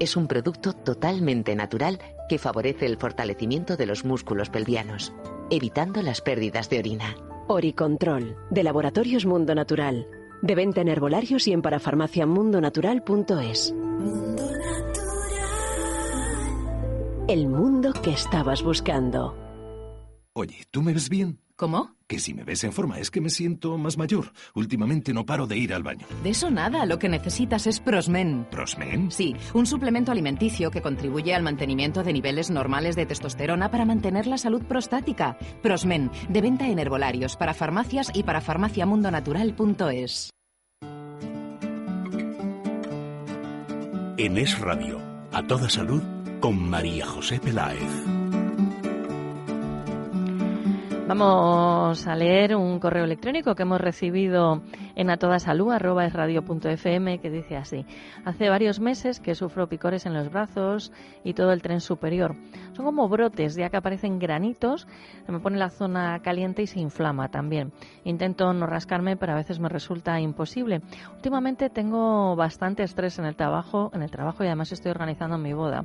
es 0.00 0.16
un 0.16 0.26
producto 0.26 0.72
totalmente 0.72 1.54
natural 1.54 2.00
que 2.30 2.38
favorece 2.38 2.86
el 2.86 2.96
fortalecimiento 2.96 3.76
de 3.76 3.84
los 3.86 4.04
músculos 4.04 4.50
pelvianos, 4.50 5.12
evitando 5.50 6.00
las 6.00 6.20
pérdidas 6.20 6.70
de 6.70 6.78
orina. 6.78 7.16
Oricontrol, 7.48 8.36
de 8.50 8.62
Laboratorios 8.62 9.26
Mundo 9.26 9.52
Natural. 9.52 10.06
De 10.40 10.54
venta 10.54 10.80
en 10.80 10.86
herbolarios 10.86 11.48
y 11.48 11.52
en 11.52 11.60
parafarmaciamundonatural.es. 11.60 13.72
Mundo 13.72 14.44
Natural. 14.44 14.84
El 17.26 17.48
mundo 17.48 17.92
que 18.00 18.12
estabas 18.12 18.62
buscando. 18.62 19.36
Oye, 20.32 20.62
¿tú 20.70 20.82
me 20.82 20.92
ves 20.92 21.08
bien? 21.08 21.40
¿Cómo? 21.60 21.94
Que 22.06 22.18
si 22.18 22.32
me 22.32 22.42
ves 22.42 22.64
en 22.64 22.72
forma 22.72 22.98
es 23.00 23.10
que 23.10 23.20
me 23.20 23.28
siento 23.28 23.76
más 23.76 23.98
mayor. 23.98 24.32
Últimamente 24.54 25.12
no 25.12 25.26
paro 25.26 25.46
de 25.46 25.58
ir 25.58 25.74
al 25.74 25.82
baño. 25.82 26.06
De 26.22 26.30
eso 26.30 26.50
nada, 26.50 26.86
lo 26.86 26.98
que 26.98 27.10
necesitas 27.10 27.66
es 27.66 27.80
Prosmen. 27.80 28.46
¿Prosmen? 28.50 29.10
Sí, 29.10 29.36
un 29.52 29.66
suplemento 29.66 30.10
alimenticio 30.10 30.70
que 30.70 30.80
contribuye 30.80 31.34
al 31.34 31.42
mantenimiento 31.42 32.02
de 32.02 32.14
niveles 32.14 32.50
normales 32.50 32.96
de 32.96 33.04
testosterona 33.04 33.70
para 33.70 33.84
mantener 33.84 34.26
la 34.26 34.38
salud 34.38 34.62
prostática. 34.62 35.36
Prosmen, 35.62 36.10
de 36.30 36.40
venta 36.40 36.66
en 36.66 36.78
herbolarios, 36.78 37.36
para 37.36 37.52
farmacias 37.52 38.10
y 38.14 38.22
para 38.22 38.40
farmaciamundonatural.es. 38.40 40.30
En 44.16 44.38
Es 44.38 44.58
Radio, 44.60 44.98
a 45.30 45.42
toda 45.46 45.68
salud, 45.68 46.02
con 46.40 46.70
María 46.70 47.04
José 47.04 47.38
Peláez. 47.38 48.19
Vamos 51.10 52.06
a 52.06 52.14
leer 52.14 52.54
un 52.54 52.78
correo 52.78 53.02
electrónico 53.02 53.56
que 53.56 53.64
hemos 53.64 53.80
recibido 53.80 54.62
en 55.00 55.10
que 57.18 57.30
dice 57.30 57.56
así. 57.56 57.86
Hace 58.24 58.48
varios 58.48 58.80
meses 58.80 59.20
que 59.20 59.34
sufro 59.34 59.68
picores 59.68 60.06
en 60.06 60.14
los 60.14 60.30
brazos 60.30 60.92
y 61.24 61.34
todo 61.34 61.52
el 61.52 61.62
tren 61.62 61.80
superior. 61.80 62.36
Son 62.72 62.84
como 62.84 63.08
brotes, 63.08 63.56
ya 63.56 63.70
que 63.70 63.76
aparecen 63.76 64.18
granitos, 64.18 64.86
se 65.24 65.32
me 65.32 65.40
pone 65.40 65.58
la 65.58 65.70
zona 65.70 66.20
caliente 66.20 66.62
y 66.62 66.66
se 66.66 66.80
inflama 66.80 67.28
también. 67.28 67.72
Intento 68.04 68.52
no 68.52 68.66
rascarme, 68.66 69.16
pero 69.16 69.32
a 69.32 69.36
veces 69.36 69.58
me 69.58 69.68
resulta 69.68 70.20
imposible. 70.20 70.82
Últimamente 71.14 71.70
tengo 71.70 72.36
bastante 72.36 72.82
estrés 72.82 73.18
en 73.18 73.24
el 73.24 73.36
trabajo, 73.36 73.90
en 73.94 74.02
el 74.02 74.10
trabajo 74.10 74.44
y 74.44 74.48
además 74.48 74.72
estoy 74.72 74.90
organizando 74.90 75.38
mi 75.38 75.52
boda. 75.52 75.84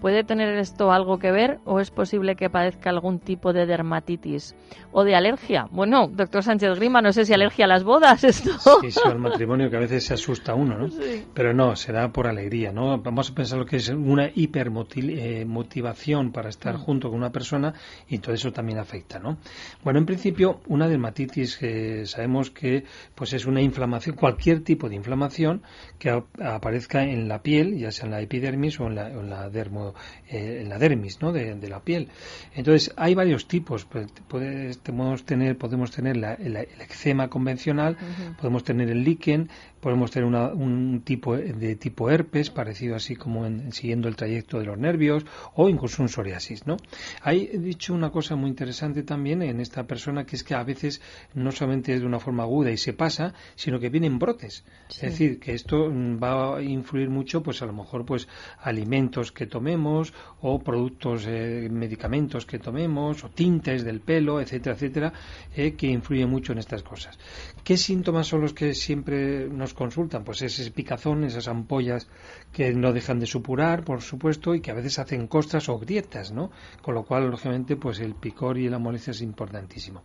¿Puede 0.00 0.24
tener 0.24 0.56
esto 0.58 0.92
algo 0.92 1.18
que 1.18 1.30
ver 1.30 1.60
o 1.64 1.80
es 1.80 1.90
posible 1.90 2.36
que 2.36 2.50
padezca 2.50 2.90
algún 2.90 3.18
tipo 3.18 3.52
de 3.52 3.66
dermatitis? 3.66 4.54
o 4.92 5.04
de 5.04 5.14
alergia. 5.14 5.66
Bueno, 5.70 6.08
doctor 6.08 6.42
Sánchez 6.42 6.76
Grima, 6.76 7.00
no 7.00 7.12
sé 7.12 7.24
si 7.24 7.32
alergia 7.32 7.64
a 7.64 7.68
las 7.68 7.84
bodas. 7.84 8.24
Sí, 8.80 8.90
sí, 8.90 9.00
al 9.04 9.18
matrimonio 9.18 9.68
que 9.70 9.76
a 9.76 9.80
veces 9.80 10.04
se 10.04 10.14
asusta 10.14 10.54
uno, 10.54 10.78
¿no? 10.78 10.88
Pero 11.34 11.52
no, 11.52 11.76
será 11.76 12.12
por 12.12 12.26
alegría, 12.26 12.72
¿no? 12.72 12.98
Vamos 12.98 13.30
a 13.30 13.34
pensar 13.34 13.58
lo 13.58 13.66
que 13.66 13.76
es 13.76 13.88
una 13.88 14.30
hipermotivación 14.34 16.26
eh, 16.26 16.30
para 16.32 16.48
estar 16.48 16.76
mm. 16.76 16.78
junto 16.78 17.08
con 17.10 17.18
una 17.18 17.30
persona 17.30 17.74
y 18.08 18.18
todo 18.18 18.34
eso 18.34 18.52
también 18.52 18.78
afecta, 18.78 19.18
¿no? 19.18 19.38
Bueno, 19.82 19.98
en 19.98 20.06
principio, 20.06 20.60
una 20.66 20.88
dermatitis 20.88 21.56
que 21.56 22.06
sabemos 22.06 22.50
que 22.50 22.84
pues 23.14 23.32
es 23.32 23.46
una 23.46 23.60
inflamación, 23.60 24.16
cualquier 24.16 24.62
tipo 24.62 24.88
de 24.88 24.96
inflamación 24.96 25.62
que 25.98 26.10
aparezca 26.10 27.02
en 27.02 27.28
la 27.28 27.42
piel, 27.42 27.78
ya 27.78 27.90
sea 27.90 28.06
en 28.06 28.12
la 28.12 28.20
epidermis 28.20 28.80
o 28.80 28.86
en 28.86 28.94
la, 28.94 29.50
dermo, 29.50 29.94
eh, 30.28 30.60
en 30.62 30.68
la 30.68 30.78
dermis, 30.78 31.20
¿no? 31.20 31.32
De, 31.32 31.60
la 31.70 31.80
piel. 31.80 32.08
Entonces, 32.54 32.92
hay 32.96 33.14
varios 33.14 33.46
tipos. 33.46 33.84
Pues, 33.84 34.08
podemos 34.26 35.24
tener, 35.24 35.56
podemos 35.56 35.90
tener 35.90 36.16
el 36.16 36.56
eczema 36.56 37.28
convencional, 37.28 37.96
podemos 38.34 38.64
tener 38.64 38.90
el 38.90 39.04
líquen, 39.04 39.48
podemos 39.80 40.10
tener 40.10 40.26
un 40.26 41.02
tipo 41.04 41.36
de 41.36 41.76
tipo 41.76 42.10
herpes, 42.10 42.50
parecido 42.50 42.96
así 42.96 43.16
como 43.16 43.46
en, 43.46 43.72
siguiendo 43.72 44.08
el 44.08 44.16
trayecto 44.16 44.58
de 44.58 44.66
los 44.66 44.78
nervios, 44.78 45.24
o 45.54 45.68
incluso 45.68 46.02
un 46.02 46.08
psoriasis, 46.08 46.66
¿no? 46.66 46.76
Hay 47.22 47.46
dicho 47.46 47.94
una 47.94 48.10
cosa 48.10 48.36
muy 48.36 48.50
interesante 48.50 49.02
también 49.02 49.42
en 49.42 49.60
esta 49.60 49.86
persona, 49.86 50.24
que 50.24 50.36
es 50.36 50.44
que 50.44 50.54
a 50.54 50.62
veces 50.62 51.00
no 51.34 51.50
solamente 51.52 51.94
es 51.94 52.00
de 52.00 52.06
una 52.06 52.20
forma 52.20 52.42
aguda 52.42 52.70
y 52.70 52.76
se 52.76 52.92
pasa, 52.92 53.34
sino 53.54 53.80
que 53.80 53.88
vienen 53.88 54.18
brotes. 54.18 54.64
Es 54.88 55.00
decir, 55.00 55.38
que 55.38 55.54
esto 55.54 55.90
va 56.22 56.58
a 56.58 56.62
influir 56.62 57.08
mucho, 57.08 57.42
pues 57.42 57.62
a 57.62 57.66
lo 57.66 57.72
mejor, 57.72 58.04
pues 58.04 58.28
alimentos 58.60 59.32
que 59.32 59.46
tomemos, 59.46 60.12
o 60.40 60.58
productos, 60.58 61.24
eh, 61.26 61.68
medicamentos 61.70 62.46
que 62.46 62.58
tomemos, 62.58 63.24
o 63.24 63.30
tintes 63.30 63.84
del 63.84 64.00
pelo, 64.00 64.40
etcétera, 64.40 64.74
etcétera, 64.74 65.12
eh, 65.56 65.72
que 65.72 65.86
influyen 65.86 66.28
mucho 66.28 66.52
en 66.52 66.58
estas 66.58 66.82
cosas. 66.82 67.18
¿Qué 67.64 67.76
síntomas 67.76 68.26
son 68.26 68.42
los 68.42 68.52
que 68.52 68.74
siempre 68.74 69.48
nos 69.48 69.69
consultan? 69.74 70.24
Pues 70.24 70.42
ese 70.42 70.70
picazón, 70.70 71.24
esas 71.24 71.48
ampollas 71.48 72.08
que 72.52 72.72
no 72.72 72.92
dejan 72.92 73.20
de 73.20 73.26
supurar, 73.26 73.84
por 73.84 74.02
supuesto, 74.02 74.54
y 74.54 74.60
que 74.60 74.70
a 74.70 74.74
veces 74.74 74.98
hacen 74.98 75.26
costras 75.26 75.68
o 75.68 75.78
grietas, 75.78 76.32
¿no? 76.32 76.50
Con 76.82 76.94
lo 76.94 77.04
cual, 77.04 77.30
lógicamente, 77.30 77.76
pues 77.76 78.00
el 78.00 78.14
picor 78.14 78.58
y 78.58 78.68
la 78.68 78.78
molestia 78.78 79.12
es 79.12 79.22
importantísimo. 79.22 80.02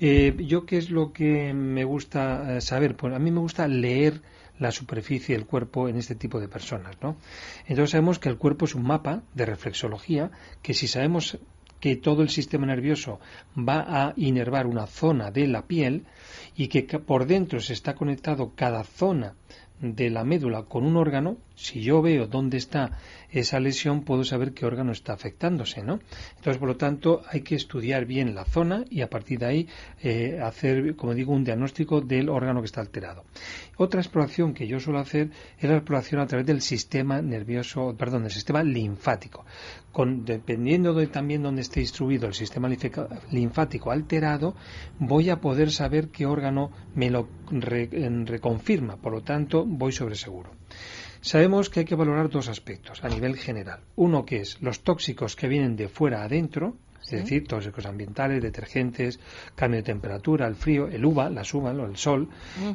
Eh, 0.00 0.34
¿Yo 0.38 0.66
qué 0.66 0.78
es 0.78 0.90
lo 0.90 1.12
que 1.12 1.52
me 1.52 1.84
gusta 1.84 2.56
eh, 2.56 2.60
saber? 2.60 2.96
Pues 2.96 3.14
a 3.14 3.18
mí 3.18 3.30
me 3.30 3.40
gusta 3.40 3.66
leer 3.68 4.22
la 4.58 4.72
superficie 4.72 5.36
del 5.36 5.46
cuerpo 5.46 5.88
en 5.88 5.96
este 5.96 6.14
tipo 6.14 6.40
de 6.40 6.48
personas, 6.48 6.96
¿no? 7.02 7.16
Entonces 7.66 7.90
sabemos 7.90 8.18
que 8.18 8.28
el 8.28 8.38
cuerpo 8.38 8.64
es 8.64 8.74
un 8.74 8.84
mapa 8.84 9.22
de 9.34 9.46
reflexología 9.46 10.30
que 10.62 10.74
si 10.74 10.88
sabemos 10.88 11.38
que 11.80 11.96
todo 11.96 12.22
el 12.22 12.28
sistema 12.28 12.66
nervioso 12.66 13.20
va 13.56 13.84
a 13.86 14.14
inervar 14.16 14.66
una 14.66 14.86
zona 14.86 15.30
de 15.30 15.46
la 15.46 15.62
piel 15.62 16.04
y 16.56 16.68
que 16.68 16.82
por 16.98 17.26
dentro 17.26 17.60
se 17.60 17.72
está 17.72 17.94
conectado 17.94 18.52
cada 18.54 18.84
zona 18.84 19.34
de 19.80 20.10
la 20.10 20.24
médula 20.24 20.62
con 20.62 20.84
un 20.84 20.96
órgano, 20.96 21.36
si 21.56 21.80
yo 21.80 22.02
veo 22.02 22.26
dónde 22.26 22.58
está 22.58 22.92
esa 23.30 23.58
lesión, 23.58 24.02
puedo 24.02 24.24
saber 24.24 24.52
qué 24.52 24.66
órgano 24.66 24.92
está 24.92 25.14
afectándose, 25.14 25.82
¿no? 25.82 26.00
Entonces, 26.36 26.58
por 26.58 26.68
lo 26.68 26.76
tanto, 26.76 27.22
hay 27.28 27.40
que 27.40 27.54
estudiar 27.54 28.04
bien 28.04 28.34
la 28.34 28.44
zona 28.44 28.84
y 28.88 29.00
a 29.00 29.10
partir 29.10 29.40
de 29.40 29.46
ahí 29.46 29.68
eh, 30.02 30.38
hacer, 30.42 30.94
como 30.96 31.14
digo, 31.14 31.32
un 31.32 31.44
diagnóstico 31.44 32.00
del 32.00 32.28
órgano 32.28 32.60
que 32.60 32.66
está 32.66 32.82
alterado. 32.82 33.24
Otra 33.78 34.00
exploración 34.00 34.54
que 34.54 34.66
yo 34.66 34.78
suelo 34.80 34.98
hacer 34.98 35.30
es 35.58 35.68
la 35.68 35.76
exploración 35.76 36.20
a 36.20 36.26
través 36.26 36.46
del 36.46 36.60
sistema 36.60 37.20
nervioso, 37.22 37.94
perdón, 37.96 38.22
del 38.22 38.32
sistema 38.32 38.62
linfático. 38.62 39.44
Con, 39.92 40.24
dependiendo 40.26 40.92
de 40.92 41.06
también 41.06 41.42
dónde 41.42 41.62
esté 41.62 41.80
distribuido 41.80 42.26
el 42.26 42.34
sistema 42.34 42.68
linfático 43.30 43.90
alterado, 43.90 44.54
voy 44.98 45.30
a 45.30 45.40
poder 45.40 45.70
saber 45.70 46.08
qué 46.08 46.26
órgano 46.26 46.70
me 46.94 47.10
lo 47.10 47.28
reconfirma. 47.50 48.96
Por 48.96 49.12
lo 49.12 49.22
tanto, 49.22 49.64
voy 49.64 49.92
sobre 49.92 50.16
seguro. 50.16 50.50
Sabemos 51.26 51.70
que 51.70 51.80
hay 51.80 51.86
que 51.86 51.96
valorar 51.96 52.30
dos 52.30 52.48
aspectos 52.48 53.02
a 53.02 53.08
nivel 53.08 53.36
general. 53.36 53.80
Uno 53.96 54.24
que 54.24 54.36
es 54.42 54.62
los 54.62 54.84
tóxicos 54.84 55.34
que 55.34 55.48
vienen 55.48 55.74
de 55.74 55.88
fuera 55.88 56.22
adentro, 56.22 56.76
es 57.02 57.10
decir, 57.10 57.48
tóxicos 57.48 57.84
ambientales, 57.84 58.40
detergentes, 58.40 59.18
cambio 59.56 59.78
de 59.78 59.82
temperatura, 59.82 60.46
el 60.46 60.54
frío, 60.54 60.86
el 60.86 61.04
uva, 61.04 61.28
las 61.28 61.52
uvas, 61.52 61.76
el 61.76 61.96
sol, 61.96 62.28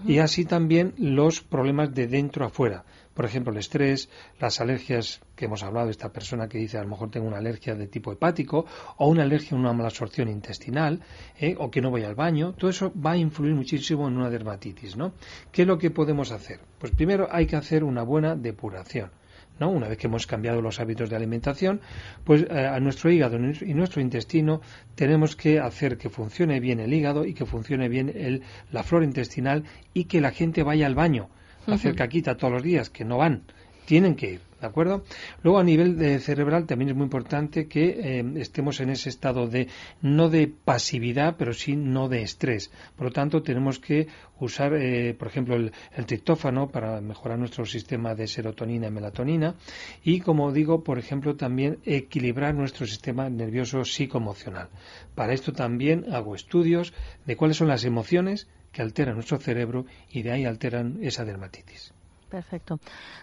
y 0.05 0.17
así 0.17 0.43
también 0.43 0.93
los 0.97 1.39
problemas 1.39 1.93
de 1.93 2.07
dentro 2.07 2.45
a 2.45 2.49
fuera, 2.49 2.83
por 3.13 3.25
ejemplo, 3.25 3.51
el 3.51 3.59
estrés, 3.59 4.09
las 4.39 4.61
alergias 4.61 5.21
que 5.35 5.45
hemos 5.45 5.63
hablado 5.63 5.89
esta 5.89 6.11
persona 6.11 6.47
que 6.47 6.57
dice 6.57 6.77
a 6.77 6.83
lo 6.83 6.89
mejor 6.89 7.11
tengo 7.11 7.27
una 7.27 7.37
alergia 7.37 7.75
de 7.75 7.87
tipo 7.87 8.11
hepático 8.11 8.65
o 8.97 9.07
una 9.07 9.23
alergia 9.23 9.57
a 9.57 9.59
una 9.59 9.73
mala 9.73 9.89
absorción 9.89 10.29
intestinal 10.29 11.01
¿eh? 11.39 11.55
o 11.57 11.69
que 11.69 11.81
no 11.81 11.89
voy 11.89 12.03
al 12.03 12.15
baño, 12.15 12.53
todo 12.53 12.69
eso 12.69 12.93
va 12.93 13.11
a 13.11 13.17
influir 13.17 13.53
muchísimo 13.53 14.07
en 14.07 14.17
una 14.17 14.29
dermatitis, 14.29 14.95
¿no? 14.95 15.13
¿Qué 15.51 15.63
es 15.63 15.67
lo 15.67 15.77
que 15.77 15.91
podemos 15.91 16.31
hacer? 16.31 16.59
Pues 16.79 16.93
primero 16.93 17.27
hay 17.29 17.45
que 17.45 17.55
hacer 17.55 17.83
una 17.83 18.03
buena 18.03 18.35
depuración. 18.35 19.11
¿no? 19.59 19.69
Una 19.69 19.87
vez 19.87 19.97
que 19.99 20.07
hemos 20.07 20.25
cambiado 20.25 20.59
los 20.59 20.79
hábitos 20.79 21.09
de 21.09 21.15
alimentación, 21.15 21.81
pues 22.23 22.43
eh, 22.49 22.65
a 22.65 22.79
nuestro 22.79 23.11
hígado 23.11 23.37
y 23.37 23.73
nuestro 23.75 24.01
intestino 24.01 24.61
tenemos 24.95 25.35
que 25.35 25.59
hacer 25.59 25.97
que 25.97 26.09
funcione 26.09 26.59
bien 26.59 26.79
el 26.79 26.91
hígado 26.91 27.25
y 27.25 27.35
que 27.35 27.45
funcione 27.45 27.87
bien 27.87 28.11
el, 28.15 28.41
la 28.71 28.81
flora 28.81 29.05
intestinal 29.05 29.63
y 29.93 30.05
que 30.05 30.19
la 30.19 30.31
gente 30.31 30.63
vaya 30.63 30.87
al 30.87 30.95
baño 30.95 31.29
hacer 31.67 31.95
caquita 31.95 32.37
todos 32.37 32.53
los 32.53 32.63
días, 32.63 32.89
que 32.89 33.05
no 33.05 33.17
van, 33.17 33.43
tienen 33.85 34.15
que 34.15 34.31
ir. 34.33 34.51
¿De 34.61 34.67
acuerdo? 34.67 35.03
Luego, 35.41 35.57
a 35.57 35.63
nivel 35.63 35.97
de 35.97 36.19
cerebral, 36.19 36.67
también 36.67 36.89
es 36.89 36.95
muy 36.95 37.05
importante 37.05 37.67
que 37.67 38.19
eh, 38.19 38.33
estemos 38.35 38.79
en 38.79 38.91
ese 38.91 39.09
estado 39.09 39.47
de, 39.47 39.67
no 40.03 40.29
de 40.29 40.47
pasividad, 40.47 41.35
pero 41.35 41.51
sí 41.51 41.75
no 41.75 42.07
de 42.07 42.21
estrés. 42.21 42.71
Por 42.95 43.07
lo 43.07 43.11
tanto, 43.11 43.41
tenemos 43.41 43.79
que 43.79 44.05
usar, 44.39 44.75
eh, 44.75 45.15
por 45.15 45.29
ejemplo, 45.29 45.55
el, 45.55 45.71
el, 45.95 46.05
triptófano 46.05 46.69
para 46.69 47.01
mejorar 47.01 47.39
nuestro 47.39 47.65
sistema 47.65 48.13
de 48.13 48.27
serotonina 48.27 48.87
y 48.87 48.91
melatonina. 48.91 49.55
Y, 50.03 50.19
como 50.19 50.51
digo, 50.51 50.83
por 50.83 50.99
ejemplo, 50.99 51.35
también 51.35 51.79
equilibrar 51.83 52.53
nuestro 52.53 52.85
sistema 52.85 53.31
nervioso 53.31 53.83
psicoemocional. 53.83 54.69
Para 55.15 55.33
esto 55.33 55.53
también 55.53 56.05
hago 56.13 56.35
estudios 56.35 56.93
de 57.25 57.35
cuáles 57.35 57.57
son 57.57 57.67
las 57.67 57.83
emociones 57.83 58.47
que 58.71 58.81
alteran 58.81 59.15
nuestro 59.15 59.37
cerebro 59.37 59.85
y 60.09 60.21
de 60.21 60.31
ahí 60.31 60.45
alteran 60.45 60.99
esa 61.01 61.25
dermatitis. 61.25 61.93
Perfecto. 62.29 62.79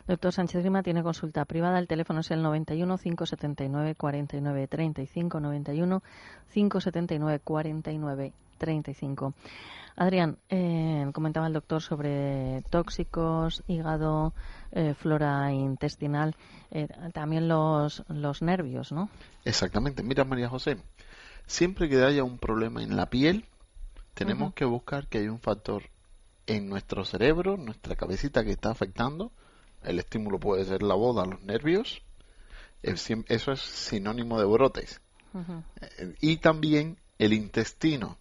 Doctor 0.07 0.33
Sánchez 0.33 0.61
Grima 0.61 0.83
tiene 0.83 1.03
consulta 1.03 1.47
privada. 1.47 1.79
El 1.79 1.89
teléfono 1.89 2.21
es 2.21 2.31
el 2.31 2.43
91 2.43 2.99
579 2.99 3.95
49 3.95 4.67
35 4.69 5.41
91 5.41 6.03
579 6.53 7.41
49 7.43 8.33
35. 8.59 9.35
Adrián, 9.97 10.39
eh, 10.51 11.11
comentaba 11.13 11.47
el 11.47 11.53
doctor 11.55 11.83
sobre 11.83 12.63
tóxicos, 12.71 13.65
hígado, 13.67 14.33
eh, 14.73 14.95
flora 14.95 15.53
intestinal, 15.53 16.37
eh, 16.71 16.87
también 17.13 17.49
los, 17.49 18.05
los 18.09 18.43
nervios, 18.43 18.93
¿no? 18.93 19.09
Exactamente. 19.45 20.03
Mira, 20.03 20.25
María 20.25 20.49
José, 20.49 20.77
siempre 21.47 21.89
que 21.89 22.05
haya 22.05 22.23
un 22.23 22.39
problema 22.39 22.83
en 22.83 22.97
la 22.97 23.07
piel, 23.07 23.47
tenemos 24.19 24.53
que 24.53 24.65
buscar 24.65 25.07
que 25.07 25.19
hay 25.19 25.29
un 25.29 25.39
factor 25.39 25.85
en 26.49 26.69
nuestro 26.69 27.05
cerebro, 27.05 27.57
nuestra 27.57 27.95
cabecita 27.95 28.43
que 28.43 28.51
está 28.51 28.71
afectando. 28.71 29.31
El 29.85 30.01
estímulo 30.01 30.41
puede 30.41 30.65
ser 30.65 30.83
la 30.83 30.97
boda, 30.97 31.25
los 31.25 31.41
nervios. 31.43 32.03
Eso 32.83 33.53
es 33.53 33.61
sinónimo 33.61 34.41
de 34.41 34.47
brotes. 34.47 35.01
Eh, 35.81 36.17
y 36.21 36.39
también 36.39 36.99
el 37.19 37.33
intestino. 37.33 38.19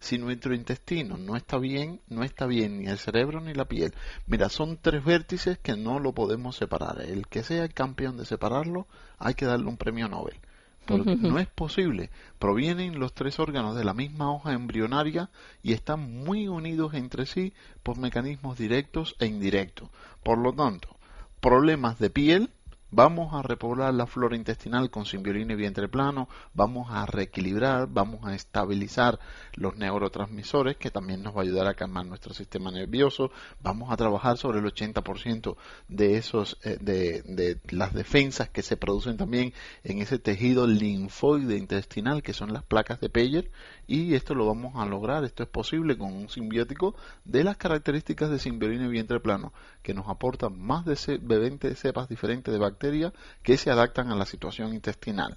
Si 0.00 0.16
nuestro 0.16 0.54
intestino 0.54 1.18
no 1.18 1.36
está 1.36 1.58
bien, 1.58 2.00
no 2.08 2.24
está 2.24 2.46
bien 2.46 2.78
ni 2.78 2.86
el 2.86 2.98
cerebro 2.98 3.40
ni 3.42 3.52
la 3.52 3.66
piel. 3.66 3.92
Mira, 4.26 4.48
son 4.48 4.78
tres 4.78 5.04
vértices 5.04 5.58
que 5.58 5.76
no 5.76 5.98
lo 5.98 6.14
podemos 6.14 6.56
separar. 6.56 7.02
El 7.02 7.26
que 7.26 7.42
sea 7.42 7.64
el 7.64 7.74
campeón 7.74 8.16
de 8.16 8.24
separarlo, 8.24 8.86
hay 9.18 9.34
que 9.34 9.44
darle 9.44 9.66
un 9.66 9.76
premio 9.76 10.08
Nobel 10.08 10.40
porque 10.86 11.16
no 11.16 11.38
es 11.38 11.46
posible. 11.46 12.10
Provienen 12.38 12.98
los 12.98 13.14
tres 13.14 13.38
órganos 13.38 13.76
de 13.76 13.84
la 13.84 13.94
misma 13.94 14.32
hoja 14.32 14.52
embrionaria 14.52 15.30
y 15.62 15.72
están 15.72 16.24
muy 16.24 16.48
unidos 16.48 16.94
entre 16.94 17.26
sí 17.26 17.52
por 17.82 17.98
mecanismos 17.98 18.58
directos 18.58 19.16
e 19.18 19.26
indirectos. 19.26 19.90
Por 20.22 20.38
lo 20.38 20.52
tanto, 20.52 20.96
problemas 21.40 21.98
de 21.98 22.10
piel 22.10 22.50
Vamos 22.96 23.34
a 23.34 23.42
repoblar 23.42 23.92
la 23.92 24.06
flora 24.06 24.36
intestinal 24.36 24.88
con 24.88 25.04
simbiolina 25.04 25.54
y 25.54 25.56
vientre 25.56 25.88
plano, 25.88 26.28
vamos 26.52 26.92
a 26.92 27.04
reequilibrar, 27.06 27.88
vamos 27.88 28.24
a 28.24 28.36
estabilizar 28.36 29.18
los 29.54 29.74
neurotransmisores, 29.74 30.76
que 30.76 30.92
también 30.92 31.20
nos 31.20 31.34
va 31.34 31.40
a 31.40 31.42
ayudar 31.42 31.66
a 31.66 31.74
calmar 31.74 32.06
nuestro 32.06 32.32
sistema 32.32 32.70
nervioso, 32.70 33.32
vamos 33.60 33.90
a 33.90 33.96
trabajar 33.96 34.38
sobre 34.38 34.60
el 34.60 34.66
80% 34.66 35.56
de 35.88 36.18
esos, 36.18 36.56
eh, 36.62 36.78
de, 36.80 37.58
las 37.68 37.92
defensas 37.94 38.48
que 38.48 38.62
se 38.62 38.76
producen 38.76 39.16
también 39.16 39.52
en 39.82 39.98
ese 40.00 40.20
tejido 40.20 40.68
linfoide 40.68 41.56
intestinal, 41.56 42.22
que 42.22 42.32
son 42.32 42.52
las 42.52 42.62
placas 42.62 43.00
de 43.00 43.08
Peyer, 43.08 43.50
y 43.88 44.14
esto 44.14 44.36
lo 44.36 44.46
vamos 44.46 44.76
a 44.76 44.86
lograr, 44.86 45.24
esto 45.24 45.42
es 45.42 45.48
posible 45.48 45.98
con 45.98 46.12
un 46.12 46.28
simbiótico 46.28 46.94
de 47.24 47.42
las 47.42 47.56
características 47.56 48.30
de 48.30 48.38
simbiolina 48.38 48.84
y 48.84 48.90
vientre 48.90 49.18
plano, 49.18 49.52
que 49.84 49.94
nos 49.94 50.08
aportan 50.08 50.58
más 50.58 50.84
de 50.86 51.18
20 51.18 51.74
cepas 51.76 52.08
diferentes 52.08 52.52
de 52.52 52.58
bacterias 52.58 53.12
que 53.42 53.58
se 53.58 53.70
adaptan 53.70 54.10
a 54.10 54.16
la 54.16 54.24
situación 54.24 54.72
intestinal. 54.74 55.36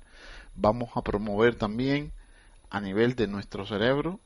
Vamos 0.56 0.90
a 0.96 1.04
promover 1.04 1.56
también 1.56 2.14
a 2.70 2.80
nivel 2.80 3.16
de 3.16 3.28
nuestro 3.28 3.66
cerebro 3.66 4.20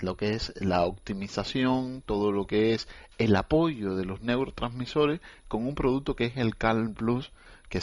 lo 0.00 0.16
que 0.16 0.30
es 0.30 0.54
la 0.56 0.84
optimización, 0.84 2.02
todo 2.06 2.32
lo 2.32 2.46
que 2.46 2.72
es 2.72 2.88
el 3.18 3.36
apoyo 3.36 3.94
de 3.94 4.06
los 4.06 4.22
neurotransmisores 4.22 5.20
con 5.48 5.66
un 5.66 5.74
producto 5.74 6.16
que 6.16 6.24
es 6.24 6.38
el 6.38 6.56
Calm 6.56 6.94
Plus, 6.94 7.30
que, 7.68 7.80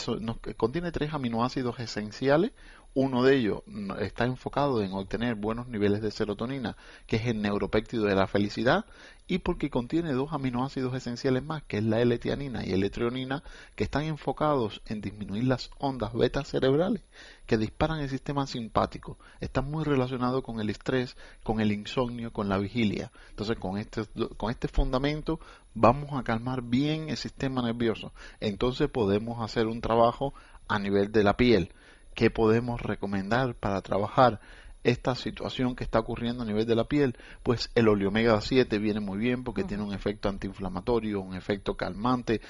contiene 0.56 0.90
tres 0.90 1.14
aminoácidos 1.14 1.78
esenciales, 1.78 2.50
Uno 2.94 3.24
de 3.24 3.36
ellos 3.36 3.62
está 4.00 4.24
enfocado 4.24 4.80
en 4.80 4.92
obtener 4.92 5.34
buenos 5.34 5.66
niveles 5.66 6.00
de 6.00 6.12
serotonina, 6.12 6.76
que 7.06 7.16
es 7.16 7.26
el 7.26 7.42
neuropéptido 7.42 8.04
de 8.04 8.14
la 8.14 8.28
felicidad, 8.28 8.84
y 9.26 9.38
porque 9.38 9.68
contiene 9.68 10.12
dos 10.12 10.32
aminoácidos 10.32 10.94
esenciales 10.94 11.42
más, 11.42 11.64
que 11.64 11.78
es 11.78 11.84
la 11.84 12.00
L-tianina 12.00 12.64
y 12.64 12.72
L-treonina, 12.72 13.42
que 13.74 13.84
están 13.84 14.04
enfocados 14.04 14.80
en 14.86 15.00
disminuir 15.00 15.44
las 15.44 15.70
ondas 15.78 16.12
beta 16.12 16.44
cerebrales 16.44 17.02
que 17.46 17.58
disparan 17.58 18.00
el 18.00 18.08
sistema 18.08 18.46
simpático. 18.46 19.18
Están 19.40 19.70
muy 19.70 19.84
relacionados 19.84 20.42
con 20.42 20.60
el 20.60 20.70
estrés, 20.70 21.16
con 21.42 21.60
el 21.60 21.72
insomnio, 21.72 22.32
con 22.32 22.48
la 22.48 22.58
vigilia. 22.58 23.10
Entonces, 23.30 23.58
con 23.58 23.76
este, 23.76 24.02
con 24.36 24.50
este 24.50 24.68
fundamento 24.68 25.40
vamos 25.74 26.12
a 26.12 26.22
calmar 26.22 26.62
bien 26.62 27.10
el 27.10 27.16
sistema 27.16 27.62
nervioso. 27.62 28.12
Entonces 28.40 28.88
podemos 28.88 29.42
hacer 29.42 29.66
un 29.66 29.80
trabajo 29.80 30.32
a 30.68 30.78
nivel 30.78 31.12
de 31.12 31.24
la 31.24 31.36
piel. 31.36 31.72
¿Qué 32.14 32.30
podemos 32.30 32.80
recomendar 32.80 33.54
para 33.54 33.82
trabajar 33.82 34.40
esta 34.84 35.14
situación 35.14 35.74
que 35.74 35.82
está 35.82 35.98
ocurriendo 35.98 36.42
a 36.42 36.46
nivel 36.46 36.66
de 36.66 36.76
la 36.76 36.84
piel, 36.84 37.16
pues 37.42 37.70
el 37.74 37.88
oleomega 37.88 38.38
7 38.38 38.78
viene 38.78 39.00
muy 39.00 39.18
bien 39.18 39.42
porque 39.42 39.64
tiene 39.64 39.82
un 39.82 39.94
efecto 39.94 40.28
antiinflamatorio, 40.28 41.22
un 41.22 41.34
efecto 41.34 41.74
calmante, 41.74 42.42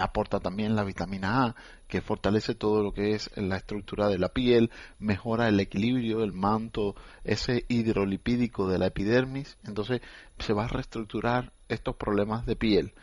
aporta 0.00 0.40
también 0.40 0.74
la 0.74 0.82
vitamina 0.82 1.44
A 1.44 1.54
que 1.86 2.00
fortalece 2.00 2.54
todo 2.54 2.82
lo 2.82 2.92
que 2.92 3.10
es 3.10 3.30
la 3.36 3.58
estructura 3.58 4.08
de 4.08 4.18
la 4.18 4.30
piel, 4.30 4.70
mejora 4.98 5.46
el 5.46 5.60
equilibrio 5.60 6.20
del 6.20 6.32
manto, 6.32 6.96
ese 7.22 7.66
hidrolipídico 7.68 8.66
de 8.66 8.78
la 8.78 8.86
epidermis, 8.86 9.58
entonces 9.64 10.00
se 10.38 10.54
va 10.54 10.64
a 10.64 10.68
reestructurar 10.68 11.52
estos 11.68 11.96
problemas 11.96 12.46
de 12.46 12.56
piel. 12.56 12.94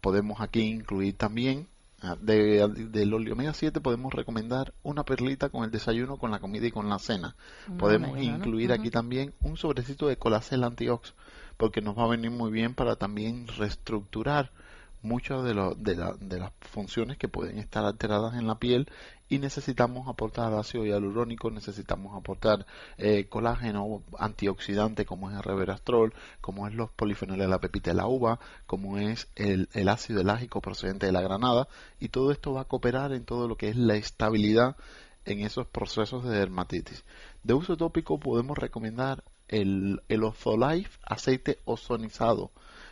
Podemos 0.00 0.40
aquí 0.40 0.60
incluir 0.60 1.16
también 1.16 1.66
de, 2.20 2.66
del 2.68 3.14
omega 3.14 3.52
7 3.52 3.80
podemos 3.80 4.12
recomendar 4.12 4.72
una 4.82 5.04
perlita 5.04 5.48
con 5.48 5.64
el 5.64 5.70
desayuno, 5.70 6.16
con 6.16 6.30
la 6.30 6.38
comida 6.38 6.66
y 6.66 6.70
con 6.70 6.88
la 6.88 6.98
cena. 6.98 7.36
podemos 7.78 8.18
incluir 8.20 8.72
aquí 8.72 8.90
también 8.90 9.34
un 9.40 9.56
sobrecito 9.56 10.08
de 10.08 10.16
colacel 10.16 10.64
antiox, 10.64 11.14
porque 11.56 11.82
nos 11.82 11.96
va 11.98 12.04
a 12.04 12.08
venir 12.08 12.30
muy 12.30 12.50
bien 12.50 12.74
para 12.74 12.96
también 12.96 13.46
reestructurar 13.48 14.50
muchas 15.02 15.42
de, 15.44 15.54
de, 15.76 16.14
de, 16.20 16.38
las 16.38 16.52
funciones 16.60 17.16
que 17.16 17.28
pueden 17.28 17.58
estar 17.58 17.84
alteradas 17.84 18.34
en 18.34 18.46
la 18.46 18.58
piel 18.58 18.88
y 19.28 19.38
necesitamos 19.38 20.08
aportar 20.08 20.52
ácido 20.54 20.84
hialurónico, 20.84 21.50
necesitamos 21.50 22.16
aportar 22.16 22.66
eh, 22.98 23.26
colágeno 23.28 24.02
antioxidante 24.18 25.04
como 25.06 25.30
es 25.30 25.36
el 25.36 25.42
reverastrol, 25.42 26.12
como 26.40 26.66
es 26.66 26.74
los 26.74 26.90
polifenoles 26.90 27.46
de 27.46 27.50
la 27.50 27.60
pepita 27.60 27.90
de 27.90 27.96
la 27.96 28.06
uva, 28.06 28.40
como 28.66 28.98
es 28.98 29.28
el, 29.36 29.68
el 29.72 29.88
ácido 29.88 30.20
elágico 30.20 30.60
procedente 30.60 31.06
de 31.06 31.12
la 31.12 31.22
granada 31.22 31.68
y 32.00 32.08
todo 32.08 32.32
esto 32.32 32.52
va 32.52 32.62
a 32.62 32.68
cooperar 32.68 33.12
en 33.12 33.24
todo 33.24 33.46
lo 33.48 33.56
que 33.56 33.68
es 33.68 33.76
la 33.76 33.94
estabilidad 33.94 34.76
en 35.24 35.40
esos 35.40 35.66
procesos 35.66 36.24
de 36.24 36.30
dermatitis. 36.30 37.04
De 37.44 37.54
uso 37.54 37.76
tópico 37.76 38.18
podemos 38.18 38.58
recomendar 38.58 39.22
el, 39.48 40.00
el 40.08 40.24
Ozolife 40.24 40.98
aceite 41.04 41.58
ozonizado 41.64 42.50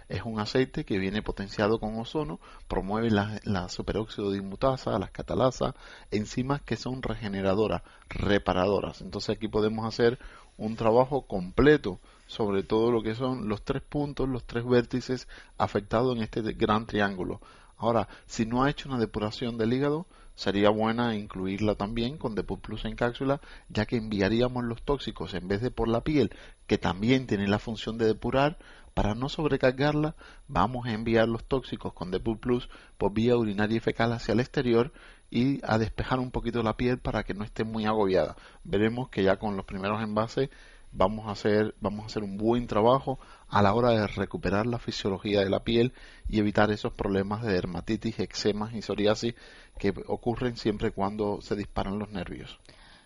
es 0.08 0.22
un 0.22 0.40
aceite 0.40 0.84
que 0.84 0.98
viene 0.98 1.22
potenciado 1.22 1.78
con 1.78 1.98
ozono, 1.98 2.40
promueve 2.66 3.10
la, 3.10 3.68
superóxido 3.68 4.30
de 4.30 4.38
inmutasa, 4.38 4.98
las 4.98 5.10
catalasas, 5.10 5.74
enzimas 6.10 6.62
que 6.62 6.76
son 6.76 7.02
regeneradoras, 7.02 7.82
reparadoras. 8.08 9.02
Entonces 9.02 9.36
aquí 9.36 9.48
podemos 9.48 9.86
hacer 9.86 10.18
un 10.56 10.76
trabajo 10.76 11.26
completo 11.26 12.00
sobre 12.26 12.62
todo 12.62 12.90
lo 12.90 13.02
que 13.02 13.14
son 13.14 13.48
los 13.48 13.62
tres 13.62 13.82
puntos, 13.82 14.28
los 14.28 14.44
tres 14.44 14.66
vértices 14.66 15.28
afectados 15.56 16.16
en 16.16 16.22
este 16.22 16.42
gran 16.52 16.86
triángulo. 16.86 17.40
Ahora, 17.76 18.08
si 18.26 18.44
no 18.44 18.62
ha 18.62 18.70
hecho 18.70 18.88
una 18.88 18.98
depuración 18.98 19.56
del 19.56 19.72
hígado, 19.72 20.06
sería 20.34 20.70
buena 20.70 21.16
incluirla 21.16 21.74
también 21.74 22.16
con 22.16 22.34
Depur 22.34 22.60
Plus 22.60 22.84
en 22.84 22.96
cápsula, 22.96 23.40
ya 23.68 23.86
que 23.86 23.96
enviaríamos 23.96 24.64
los 24.64 24.82
tóxicos 24.82 25.34
en 25.34 25.48
vez 25.48 25.60
de 25.62 25.70
por 25.70 25.88
la 25.88 26.02
piel, 26.02 26.30
que 26.66 26.78
también 26.78 27.26
tiene 27.26 27.48
la 27.48 27.58
función 27.58 27.98
de 27.98 28.06
depurar, 28.06 28.58
para 28.94 29.14
no 29.14 29.28
sobrecargarla, 29.28 30.14
vamos 30.46 30.86
a 30.86 30.92
enviar 30.92 31.28
los 31.28 31.44
tóxicos 31.44 31.92
con 31.92 32.10
Depur 32.10 32.38
Plus 32.38 32.68
por 32.96 33.12
vía 33.12 33.36
urinaria 33.36 33.76
y 33.76 33.80
fecal 33.80 34.12
hacia 34.12 34.32
el 34.32 34.40
exterior 34.40 34.92
y 35.30 35.60
a 35.64 35.78
despejar 35.78 36.18
un 36.18 36.30
poquito 36.30 36.62
la 36.62 36.76
piel 36.76 36.98
para 36.98 37.22
que 37.24 37.34
no 37.34 37.44
esté 37.44 37.64
muy 37.64 37.84
agobiada. 37.84 38.36
Veremos 38.64 39.08
que 39.08 39.22
ya 39.22 39.36
con 39.36 39.56
los 39.56 39.66
primeros 39.66 40.02
envases 40.02 40.50
vamos 40.90 41.26
a 41.26 41.32
hacer 41.32 41.74
vamos 41.80 42.04
a 42.04 42.06
hacer 42.06 42.22
un 42.22 42.38
buen 42.38 42.66
trabajo 42.66 43.18
a 43.48 43.60
la 43.60 43.74
hora 43.74 43.90
de 43.90 44.06
recuperar 44.06 44.66
la 44.66 44.78
fisiología 44.78 45.40
de 45.40 45.50
la 45.50 45.62
piel 45.62 45.92
y 46.28 46.38
evitar 46.38 46.70
esos 46.70 46.92
problemas 46.92 47.42
de 47.42 47.52
dermatitis, 47.52 48.18
eczemas 48.20 48.72
y 48.72 48.80
psoriasis 48.80 49.34
que 49.78 49.92
ocurren 50.06 50.56
siempre 50.56 50.90
cuando 50.90 51.40
se 51.42 51.56
disparan 51.56 51.98
los 51.98 52.10
nervios 52.10 52.58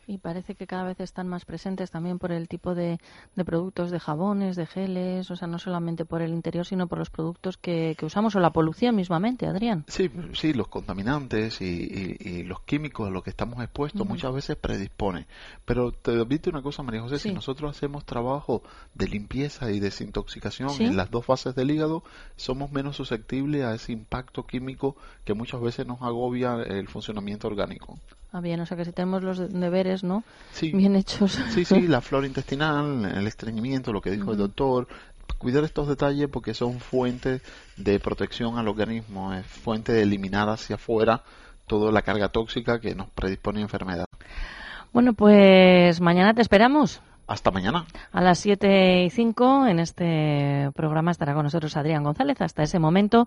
y 0.06 0.18
parece 0.18 0.54
que 0.54 0.66
cada 0.66 0.84
vez 0.84 1.00
están 1.00 1.28
más 1.28 1.44
presentes 1.44 1.90
también 1.90 2.18
por 2.18 2.32
el 2.32 2.48
tipo 2.48 2.74
de, 2.74 2.98
de, 3.34 3.44
productos, 3.44 3.90
de 3.90 4.00
jabones, 4.00 4.56
de 4.56 4.66
geles, 4.66 5.30
o 5.30 5.36
sea, 5.36 5.48
no 5.48 5.58
solamente 5.58 6.04
por 6.04 6.22
el 6.22 6.32
interior, 6.32 6.66
sino 6.66 6.86
por 6.86 6.98
los 6.98 7.10
productos 7.10 7.56
que, 7.56 7.94
que 7.98 8.06
usamos 8.06 8.34
o 8.34 8.40
la 8.40 8.50
polución 8.50 8.96
mismamente, 8.96 9.46
Adrián. 9.46 9.84
Sí, 9.88 10.10
sí, 10.34 10.52
los 10.52 10.68
contaminantes 10.68 11.60
y, 11.60 12.16
y, 12.20 12.42
los 12.42 12.60
químicos 12.62 13.06
a 13.06 13.10
los 13.10 13.22
que 13.22 13.30
estamos 13.30 13.62
expuestos 13.62 14.06
muchas 14.06 14.32
veces 14.34 14.56
predispone. 14.56 15.26
Pero 15.64 15.92
te 15.92 16.12
advierto 16.12 16.50
una 16.50 16.62
cosa, 16.62 16.82
María 16.82 17.02
José, 17.02 17.18
si 17.18 17.32
nosotros 17.32 17.76
hacemos 17.76 18.04
trabajo 18.04 18.62
de 18.94 19.08
limpieza 19.08 19.70
y 19.70 19.80
desintoxicación 19.80 20.70
en 20.80 20.96
las 20.96 21.10
dos 21.10 21.24
fases 21.24 21.54
del 21.54 21.70
hígado, 21.70 22.02
somos 22.36 22.72
menos 22.72 22.96
susceptibles 22.96 23.64
a 23.64 23.74
ese 23.74 23.92
impacto 23.92 24.46
químico 24.46 24.96
que 25.24 25.34
muchas 25.34 25.60
veces 25.60 25.86
nos 25.86 26.02
agobia 26.02 26.54
el 26.62 26.88
funcionamiento 26.88 27.46
orgánico. 27.46 27.98
Ah, 28.32 28.40
bien, 28.40 28.60
o 28.60 28.66
sea 28.66 28.78
que 28.78 28.86
si 28.86 28.92
tenemos 28.92 29.22
los 29.22 29.52
deberes, 29.52 30.02
¿no? 30.02 30.24
Bien 30.60 30.96
hechos. 30.96 31.38
Sí, 31.50 31.66
sí, 31.66 31.82
la 31.88 32.00
flora 32.00 32.26
intestinal, 32.26 33.04
el 33.04 33.26
estreñimiento, 33.26 33.92
lo 33.92 34.00
que 34.00 34.10
dijo 34.10 34.32
el 34.32 34.38
doctor, 34.38 34.88
cuidar 35.36 35.64
estos 35.64 35.86
detalles 35.86 36.28
porque 36.28 36.54
son 36.54 36.80
fuentes 36.80 37.42
de 37.76 38.00
protección 38.00 38.58
al 38.58 38.68
organismo, 38.68 39.34
es 39.34 39.44
fuente 39.46 39.92
de 39.92 40.02
eliminar 40.02 40.48
hacia 40.48 40.76
afuera 40.76 41.22
toda 41.66 41.92
la 41.92 42.02
carga 42.02 42.28
tóxica 42.28 42.80
que 42.80 42.94
nos 42.94 43.10
predispone 43.10 43.60
a 43.60 43.62
enfermedad. 43.62 44.06
Bueno, 44.92 45.12
pues 45.12 46.00
mañana 46.00 46.32
te 46.32 46.42
esperamos. 46.42 47.02
Hasta 47.26 47.50
mañana. 47.50 47.86
A 48.12 48.20
las 48.20 48.38
7 48.40 49.04
y 49.04 49.10
5 49.10 49.66
en 49.66 49.78
este 49.78 50.70
programa 50.74 51.10
estará 51.12 51.34
con 51.34 51.44
nosotros 51.44 51.76
Adrián 51.76 52.02
González. 52.02 52.40
Hasta 52.40 52.62
ese 52.62 52.78
momento, 52.78 53.26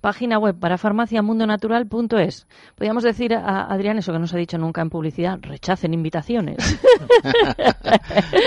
página 0.00 0.38
web 0.38 0.58
para 0.58 0.78
farmaciamundonatural.es. 0.78 2.46
Podríamos 2.74 3.04
decir 3.04 3.34
a 3.34 3.72
Adrián 3.72 3.98
eso 3.98 4.12
que 4.12 4.18
no 4.18 4.26
se 4.26 4.36
ha 4.36 4.38
dicho 4.38 4.58
nunca 4.58 4.80
en 4.80 4.90
publicidad, 4.90 5.38
rechacen 5.42 5.94
invitaciones. 5.94 6.56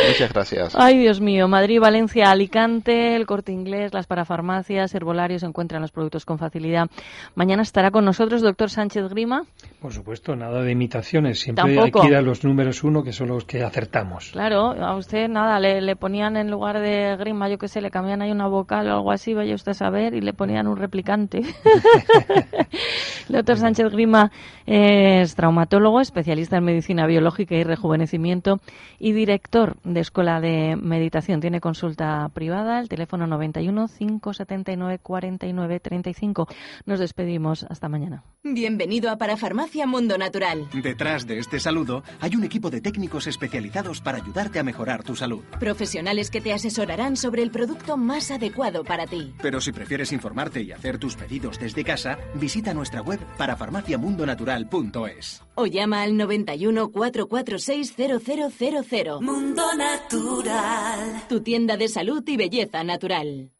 Muchas 0.07 0.33
gracias. 0.33 0.75
Ay, 0.75 0.97
Dios 0.97 1.21
mío, 1.21 1.47
Madrid, 1.47 1.79
Valencia, 1.79 2.31
Alicante, 2.31 3.15
el 3.15 3.25
corte 3.25 3.51
inglés, 3.51 3.93
las 3.93 4.07
parafarmacias, 4.07 4.93
herbolarios 4.95 5.43
encuentran 5.43 5.81
los 5.81 5.91
productos 5.91 6.25
con 6.25 6.37
facilidad. 6.39 6.89
Mañana 7.35 7.61
estará 7.61 7.91
con 7.91 8.03
nosotros 8.03 8.41
doctor 8.41 8.69
Sánchez 8.69 9.09
Grima. 9.09 9.43
Por 9.79 9.93
supuesto, 9.93 10.35
nada 10.35 10.63
de 10.63 10.71
imitaciones. 10.71 11.39
Siempre 11.39 11.79
hay 11.79 11.91
que 11.91 12.07
ir 12.07 12.15
a 12.15 12.21
los 12.21 12.43
números 12.43 12.83
uno, 12.83 13.03
que 13.03 13.13
son 13.13 13.27
los 13.29 13.45
que 13.45 13.63
acertamos. 13.63 14.31
Claro, 14.31 14.73
a 14.87 14.95
usted 14.95 15.27
nada, 15.27 15.59
le, 15.59 15.95
ponían 15.95 16.37
en 16.37 16.49
lugar 16.49 16.79
de 16.79 17.17
grima, 17.17 17.49
yo 17.49 17.57
qué 17.57 17.67
sé, 17.67 17.81
le 17.81 17.91
cambiaban 17.91 18.21
ahí 18.21 18.31
una 18.31 18.47
vocal 18.47 18.87
o 18.87 18.93
algo 18.93 19.11
así, 19.11 19.33
vaya 19.33 19.53
usted 19.53 19.71
a 19.71 19.75
saber, 19.75 20.13
y 20.13 20.21
le 20.21 20.33
ponían 20.33 20.67
un 20.67 20.77
replicante. 20.77 21.41
el 23.29 23.35
doctor 23.35 23.57
Sánchez 23.57 23.91
Grima 23.91 24.31
es 24.65 25.35
traumatólogo, 25.35 26.01
especialista 26.01 26.57
en 26.57 26.63
medicina 26.63 27.07
biológica 27.07 27.55
y 27.55 27.63
rejuvenecimiento 27.63 28.59
y 28.99 29.11
director 29.11 29.77
de 29.83 29.99
Escuela 29.99 30.39
de 30.39 30.75
Meditación. 30.75 31.41
Tiene 31.41 31.59
consulta 31.59 32.29
privada, 32.33 32.79
el 32.79 32.89
teléfono 32.89 33.27
91 33.27 33.89
579 33.97 34.99
49 34.99 35.79
35. 35.79 36.47
Nos 36.85 36.99
despedimos. 36.99 37.65
Hasta 37.69 37.89
mañana. 37.89 38.23
Bienvenido 38.43 39.09
a 39.09 39.17
Parafarmacia 39.17 39.85
Mundo 39.87 40.17
Natural. 40.17 40.67
Detrás 40.81 41.27
de 41.27 41.39
este 41.39 41.59
saludo 41.59 42.03
hay 42.19 42.35
un 42.35 42.43
equipo 42.43 42.69
de 42.69 42.81
técnicos 42.81 43.27
especializados 43.27 44.01
para 44.01 44.17
ayudarte 44.17 44.59
a 44.59 44.63
mejorar 44.63 45.03
tu 45.03 45.15
salud. 45.15 45.43
Profesionales 45.59 46.31
que 46.31 46.41
te 46.41 46.53
asesorarán 46.53 47.17
sobre 47.17 47.43
el 47.43 47.51
producto 47.51 47.97
más 47.97 48.31
adecuado 48.31 48.83
para 48.83 49.05
ti. 49.05 49.33
Pero 49.41 49.59
si 49.61 49.71
prefieres 49.71 50.13
informarte 50.13 50.61
y 50.61 50.71
hacer 50.71 50.97
tus 50.97 51.15
pedidos 51.15 51.59
desde 51.59 51.83
casa, 51.83 52.17
visita 52.35 52.73
nuestra 52.73 53.01
web 53.17 53.37
para 53.37 53.55
farmaciamundonatural.es. 53.55 55.41
O 55.55 55.65
llama 55.65 56.01
al 56.01 56.15
91 56.17 56.91
446 56.91 57.95
0000. 57.97 59.21
Mundo 59.21 59.63
Natural. 59.75 61.23
Tu 61.27 61.41
tienda 61.41 61.77
de 61.77 61.87
salud 61.87 62.23
y 62.27 62.37
belleza 62.37 62.83
natural. 62.83 63.51